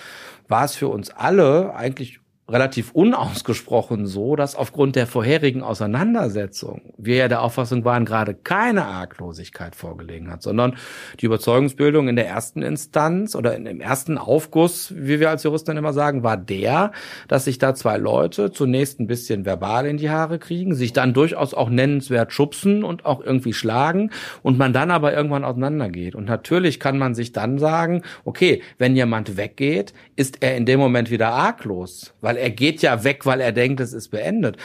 war 0.47 0.65
es 0.65 0.75
für 0.75 0.87
uns 0.87 1.09
alle 1.09 1.75
eigentlich 1.75 2.19
relativ 2.47 2.91
unausgesprochen 2.91 4.05
so, 4.05 4.35
dass 4.35 4.55
aufgrund 4.55 4.95
der 4.95 5.07
vorherigen 5.07 5.63
Auseinandersetzung 5.63 6.93
wir 6.95 7.15
ja 7.15 7.27
der 7.27 7.41
Auffassung 7.41 7.83
waren, 7.85 8.05
gerade 8.05 8.35
keine 8.35 8.85
Arglosigkeit 8.85 9.75
vorgelegen 9.75 10.31
hat, 10.31 10.43
sondern 10.43 10.75
die 11.19 11.25
Überzeugungsbildung 11.25 12.07
in 12.07 12.15
der 12.15 12.27
ersten 12.27 12.61
Instanz 12.61 13.35
oder 13.35 13.55
in 13.55 13.65
dem 13.65 13.81
ersten 13.81 14.19
Aufguss, 14.19 14.93
wie 14.95 15.19
wir 15.19 15.31
als 15.31 15.41
Juristen 15.41 15.75
immer 15.75 15.93
sagen, 15.93 16.21
war 16.21 16.37
der, 16.37 16.91
dass 17.27 17.45
sich 17.45 17.57
da 17.57 17.73
zwei 17.73 17.97
Leute 17.97 18.51
zunächst 18.51 18.99
ein 18.99 19.07
bisschen 19.07 19.45
verbal 19.45 19.87
in 19.87 19.97
die 19.97 20.11
Haare 20.11 20.37
kriegen, 20.37 20.75
sich 20.75 20.93
dann 20.93 21.15
durchaus 21.15 21.55
auch 21.55 21.69
nennenswert 21.69 22.31
schubsen 22.31 22.83
und 22.83 23.05
auch 23.05 23.21
irgendwie 23.21 23.53
schlagen 23.53 24.11
und 24.43 24.59
man 24.59 24.71
dann 24.71 24.91
aber 24.91 25.13
irgendwann 25.13 25.45
auseinandergeht. 25.45 26.13
Und 26.13 26.25
natürlich 26.25 26.79
kann 26.79 26.99
man 26.99 27.15
sich 27.15 27.31
dann 27.31 27.57
sagen, 27.57 28.03
okay, 28.23 28.61
wenn 28.77 28.95
jemand 28.95 29.35
weggeht, 29.35 29.93
ist 30.15 30.43
er 30.43 30.55
in 30.55 30.67
dem 30.67 30.79
Moment 30.79 31.09
wieder 31.09 31.29
arglos, 31.29 32.13
weil 32.21 32.34
weil 32.35 32.43
er 32.43 32.51
geht 32.51 32.81
ja 32.81 33.03
weg, 33.03 33.25
weil 33.25 33.39
er 33.39 33.51
denkt, 33.51 33.79
es 33.79 33.93
ist 33.93 34.09
beendet. 34.09 34.57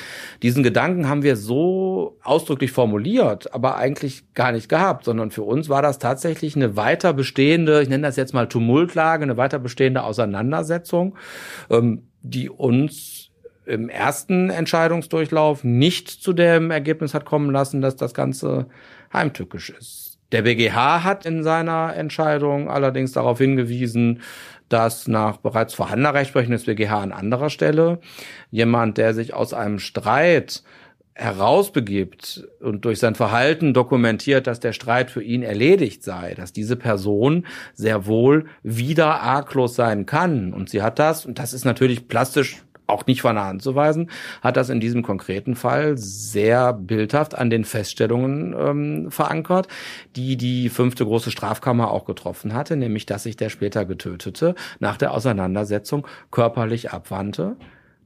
Diesen 0.42 0.62
Gedanken 0.62 1.09
haben 1.09 1.22
wir 1.22 1.37
so 1.37 2.16
ausdrücklich 2.22 2.72
formuliert, 2.72 3.54
aber 3.54 3.76
eigentlich 3.76 4.35
gar 4.35 4.52
nicht 4.52 4.68
gehabt, 4.68 5.04
sondern 5.04 5.30
für 5.30 5.42
uns 5.42 5.68
war 5.68 5.83
das 5.83 5.98
tatsächlich 5.98 6.56
eine 6.56 6.76
weiter 6.76 7.12
bestehende, 7.12 7.83
ich 7.83 7.88
nenne 7.88 8.06
das 8.06 8.16
jetzt 8.16 8.35
mal 8.35 8.48
Tumultlage, 8.48 9.22
eine 9.22 9.37
weiter 9.37 9.59
bestehende 9.59 10.02
Auseinandersetzung, 10.02 11.16
ähm, 11.70 12.02
die 12.22 12.50
uns 12.50 13.30
im 13.66 13.88
ersten 13.88 14.50
Entscheidungsdurchlauf 14.50 15.62
nicht 15.62 16.09
zu 16.09 16.33
dem 16.33 16.72
Ergebnis 16.72 17.14
hat 17.14 17.24
kommen 17.24 17.50
lassen, 17.50 17.80
dass 17.80 17.94
das 17.94 18.14
Ganze 18.14 18.66
heimtückisch 19.12 19.70
ist. 19.70 20.10
Der 20.32 20.42
BGH 20.42 21.02
hat 21.04 21.26
in 21.26 21.42
seiner 21.42 21.94
Entscheidung 21.96 22.70
allerdings 22.70 23.12
darauf 23.12 23.38
hingewiesen, 23.38 24.20
dass 24.68 25.08
nach 25.08 25.38
bereits 25.38 25.74
vorhandener 25.74 26.14
Rechtsprechung 26.14 26.52
des 26.52 26.64
BGH 26.64 27.00
an 27.00 27.12
anderer 27.12 27.50
Stelle 27.50 27.98
jemand, 28.50 28.98
der 28.98 29.14
sich 29.14 29.34
aus 29.34 29.52
einem 29.52 29.80
Streit 29.80 30.62
herausbegibt 31.14 32.48
und 32.60 32.84
durch 32.84 32.98
sein 32.98 33.14
Verhalten 33.14 33.74
dokumentiert, 33.74 34.46
dass 34.46 34.60
der 34.60 34.72
Streit 34.72 35.10
für 35.10 35.22
ihn 35.22 35.42
erledigt 35.42 36.02
sei, 36.02 36.34
dass 36.34 36.52
diese 36.52 36.76
Person 36.76 37.46
sehr 37.74 38.06
wohl 38.06 38.46
wieder 38.62 39.20
arglos 39.20 39.74
sein 39.74 40.06
kann. 40.06 40.54
Und 40.54 40.70
sie 40.70 40.82
hat 40.82 40.98
das, 40.98 41.26
und 41.26 41.38
das 41.38 41.52
ist 41.52 41.64
natürlich 41.64 42.08
plastisch 42.08 42.62
auch 42.90 43.07
nicht 43.07 43.22
von 43.22 43.37
der 43.37 43.46
Hand 43.46 43.62
zu 43.62 43.74
weisen, 43.74 44.11
hat 44.42 44.57
das 44.57 44.68
in 44.68 44.81
diesem 44.81 45.03
konkreten 45.03 45.55
Fall 45.55 45.96
sehr 45.96 46.72
bildhaft 46.72 47.35
an 47.35 47.50
den 47.50 47.64
Feststellungen 47.64 48.55
ähm, 48.59 49.11
verankert, 49.11 49.68
die 50.16 50.37
die 50.37 50.68
fünfte 50.68 51.05
große 51.05 51.31
Strafkammer 51.31 51.90
auch 51.90 52.05
getroffen 52.05 52.55
hatte, 52.55 52.76
nämlich 52.76 53.07
dass 53.07 53.22
sich 53.22 53.37
der 53.37 53.48
später 53.48 53.85
Getötete 53.85 54.55
nach 54.79 54.96
der 54.96 55.12
Auseinandersetzung 55.12 56.07
körperlich 56.31 56.92
abwandte, 56.92 57.57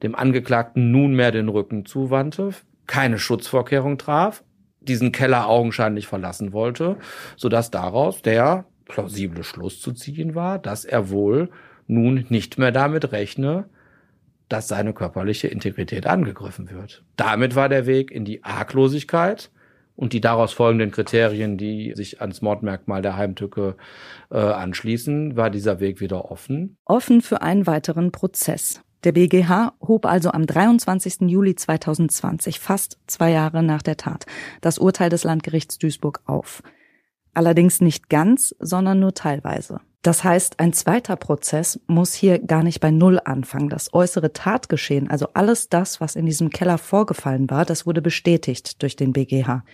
dem 0.03 0.15
Angeklagten 0.15 0.91
nunmehr 0.91 1.33
den 1.33 1.49
Rücken 1.49 1.87
zuwandte, 1.87 2.51
keine 2.87 3.19
Schutzvorkehrung 3.19 3.99
traf, 3.99 4.45
diesen 4.81 5.13
Keller 5.13 5.49
augenscheinlich 5.49 6.07
verlassen 6.07 6.53
wollte, 6.53 6.97
sodass 7.37 7.71
daraus 7.71 8.23
der 8.23 8.67
plausible 8.87 9.45
Schluss 9.45 9.81
zu 9.81 9.93
ziehen 9.93 10.35
war, 10.35 10.59
dass 10.59 10.85
er 10.85 11.11
wohl 11.11 11.51
nun 11.87 12.27
nicht 12.29 12.59
mehr 12.59 12.73
damit 12.73 13.13
rechne, 13.13 13.67
dass 14.55 14.69
seine 14.69 14.93
körperliche 14.93 15.49
Integrität 15.49 16.07
angegriffen 16.07 16.71
wird. 16.71 17.03
Damit 17.17 17.57
war 17.57 17.69
der 17.69 17.87
Weg 17.87 18.13
in 18.13 18.25
die 18.25 18.45
Arglosigkeit 18.45 19.51
und 19.97 20.13
die 20.13 20.21
daraus 20.21 20.53
folgenden 20.53 20.93
Kriterien, 20.93 21.59
die 21.59 21.93
sich 21.97 22.21
ans 22.21 22.41
Mordmerkmal 22.41 23.03
der 23.03 23.17
Heimtücke 23.17 23.75
äh, 24.31 24.39
anschließen, 24.39 25.37
war 25.37 25.51
dieser 25.51 25.81
Weg 25.81 26.01
wieder 26.01 26.31
offen. 26.31 26.77
Offen 26.85 27.21
für 27.21 27.43
einen 27.43 27.67
weiteren 27.67 28.13
Prozess. 28.13 28.81
Der 29.03 29.11
BGH 29.11 29.73
hob 29.81 30.07
also 30.07 30.31
am 30.31 30.47
23. 30.47 31.23
Juli 31.23 31.57
2020, 31.57 32.61
fast 32.61 32.99
zwei 33.09 33.33
Jahre 33.33 33.65
nach 33.65 33.83
der 33.83 33.97
Tat, 33.97 34.25
das 34.61 34.79
Urteil 34.79 35.11
des 35.11 35.25
Landgerichts 35.25 35.79
Duisburg 35.79 36.21
auf. 36.27 36.63
Allerdings 37.35 37.81
nicht 37.81 38.09
ganz, 38.09 38.55
sondern 38.59 39.01
nur 39.01 39.15
teilweise. 39.15 39.81
Das 40.03 40.23
heißt, 40.23 40.61
ein 40.61 40.75
zweiter 40.75 41.17
Prozess 41.17 41.81
muss 41.87 42.13
hier 42.13 42.39
gar 42.39 42.63
nicht 42.63 42.81
bei 42.81 42.91
Null 42.91 43.19
anfangen. 43.25 43.71
Das 43.71 43.95
äußere 43.95 44.35
Tatgeschehen, 44.35 45.09
also 45.09 45.29
alles 45.33 45.71
das, 45.71 45.99
was 46.01 46.15
in 46.15 46.27
diesem 46.27 46.51
Keller 46.51 46.77
vorgefallen 46.77 47.49
war, 47.49 47.65
das 47.65 47.87
wurde 47.87 48.03
bestätigt 48.03 48.83
durch 48.83 48.97
den 48.97 49.15
BGH. 49.15 49.65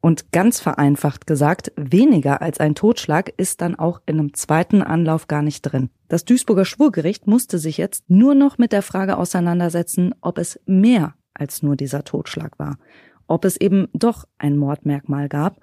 Und 0.00 0.30
ganz 0.30 0.60
vereinfacht 0.60 1.26
gesagt, 1.26 1.72
weniger 1.74 2.42
als 2.42 2.60
ein 2.60 2.74
Totschlag 2.74 3.32
ist 3.36 3.62
dann 3.62 3.74
auch 3.74 4.00
in 4.06 4.18
einem 4.18 4.34
zweiten 4.34 4.82
Anlauf 4.82 5.26
gar 5.26 5.42
nicht 5.42 5.62
drin. 5.62 5.88
Das 6.08 6.26
Duisburger 6.26 6.66
Schwurgericht 6.66 7.26
musste 7.26 7.58
sich 7.58 7.78
jetzt 7.78 8.08
nur 8.08 8.34
noch 8.34 8.58
mit 8.58 8.72
der 8.72 8.82
Frage 8.82 9.16
auseinandersetzen, 9.16 10.14
ob 10.20 10.38
es 10.38 10.60
mehr 10.66 11.14
als 11.34 11.62
nur 11.62 11.76
dieser 11.76 12.04
Totschlag 12.04 12.58
war. 12.58 12.78
Ob 13.26 13.44
es 13.44 13.56
eben 13.56 13.88
doch 13.92 14.26
ein 14.36 14.56
Mordmerkmal 14.56 15.28
gab 15.28 15.60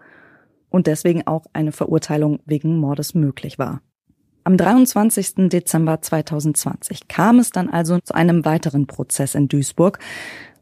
und 0.75 0.87
deswegen 0.87 1.25
auch 1.25 1.45
eine 1.53 1.71
Verurteilung 1.71 2.41
wegen 2.45 2.77
Mordes 2.77 3.15
möglich 3.15 3.57
war. 3.57 3.81
Am 4.43 4.57
23. 4.57 5.47
Dezember 5.47 6.01
2020 6.01 7.07
kam 7.07 7.39
es 7.39 7.51
dann 7.51 7.69
also 7.69 7.97
zu 7.99 8.13
einem 8.13 8.43
weiteren 8.43 8.85
Prozess 8.85 9.35
in 9.35 9.47
Duisburg. 9.47 9.99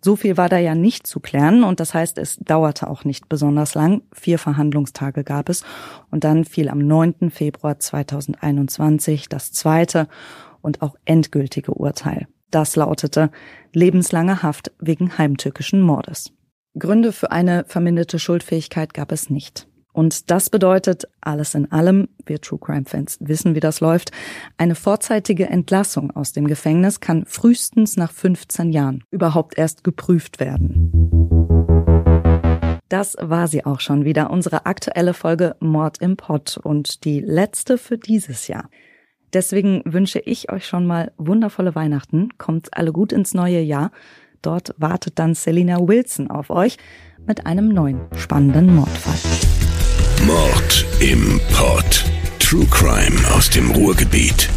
So 0.01 0.15
viel 0.15 0.37
war 0.37 0.49
da 0.49 0.59
ja 0.59 0.75
nicht 0.75 1.07
zu 1.07 1.19
klären 1.19 1.63
und 1.63 1.79
das 1.79 1.95
heißt, 1.95 2.19
es 2.19 2.37
dauerte 2.37 2.91
auch 2.91 3.05
nicht 3.05 3.27
besonders 3.27 3.73
lang. 3.73 4.03
Vier 4.13 4.37
Verhandlungstage 4.37 5.23
gab 5.23 5.49
es 5.49 5.63
und 6.11 6.23
dann 6.23 6.45
fiel 6.45 6.69
am 6.69 6.77
9. 6.77 7.31
Februar 7.31 7.79
2021 7.79 9.29
das 9.29 9.51
zweite 9.51 10.07
und 10.61 10.83
auch 10.83 10.95
endgültige 11.05 11.73
Urteil. 11.73 12.27
Das 12.51 12.75
lautete 12.75 13.31
lebenslange 13.73 14.43
Haft 14.43 14.71
wegen 14.77 15.17
heimtückischen 15.17 15.81
Mordes. 15.81 16.31
Gründe 16.77 17.13
für 17.13 17.31
eine 17.31 17.65
verminderte 17.67 18.19
Schuldfähigkeit 18.19 18.93
gab 18.93 19.11
es 19.11 19.31
nicht. 19.31 19.67
Und 19.93 20.31
das 20.31 20.49
bedeutet 20.49 21.07
alles 21.21 21.55
in 21.55 21.71
allem, 21.71 22.09
wir 22.25 22.41
True 22.41 22.59
Crime 22.59 22.85
Fans 22.85 23.17
wissen, 23.21 23.55
wie 23.55 23.59
das 23.59 23.79
läuft, 23.79 24.11
eine 24.57 24.75
vorzeitige 24.75 25.47
Entlassung 25.47 26.11
aus 26.11 26.33
dem 26.33 26.47
Gefängnis 26.47 26.99
kann 26.99 27.25
frühestens 27.27 27.95
nach 27.95 28.11
15 28.11 28.71
Jahren 28.71 29.03
überhaupt 29.11 29.57
erst 29.57 29.83
geprüft 29.83 30.39
werden. 30.39 30.91
Das 32.89 33.15
war 33.19 33.47
sie 33.47 33.65
auch 33.65 33.79
schon 33.79 34.03
wieder, 34.03 34.29
unsere 34.29 34.65
aktuelle 34.65 35.13
Folge 35.13 35.55
Mord 35.59 35.99
im 35.99 36.17
Pott 36.17 36.57
und 36.61 37.05
die 37.05 37.21
letzte 37.21 37.77
für 37.77 37.97
dieses 37.97 38.47
Jahr. 38.47 38.69
Deswegen 39.33 39.81
wünsche 39.85 40.19
ich 40.19 40.51
euch 40.51 40.67
schon 40.67 40.85
mal 40.85 41.11
wundervolle 41.17 41.73
Weihnachten, 41.73 42.29
kommt 42.37 42.75
alle 42.77 42.91
gut 42.91 43.11
ins 43.11 43.33
neue 43.33 43.61
Jahr. 43.61 43.91
Dort 44.43 44.75
wartet 44.77 45.17
dann 45.17 45.33
Selina 45.33 45.79
Wilson 45.79 46.29
auf 46.29 46.49
euch 46.51 46.77
mit 47.25 47.47
einem 47.47 47.69
neuen 47.69 48.01
spannenden 48.15 48.75
Mordfall. 48.75 49.62
Mord 50.25 50.85
im 50.99 51.41
Pod. 51.53 52.05
True 52.39 52.65
Crime 52.71 53.19
aus 53.35 53.49
dem 53.49 53.71
Ruhrgebiet. 53.71 54.49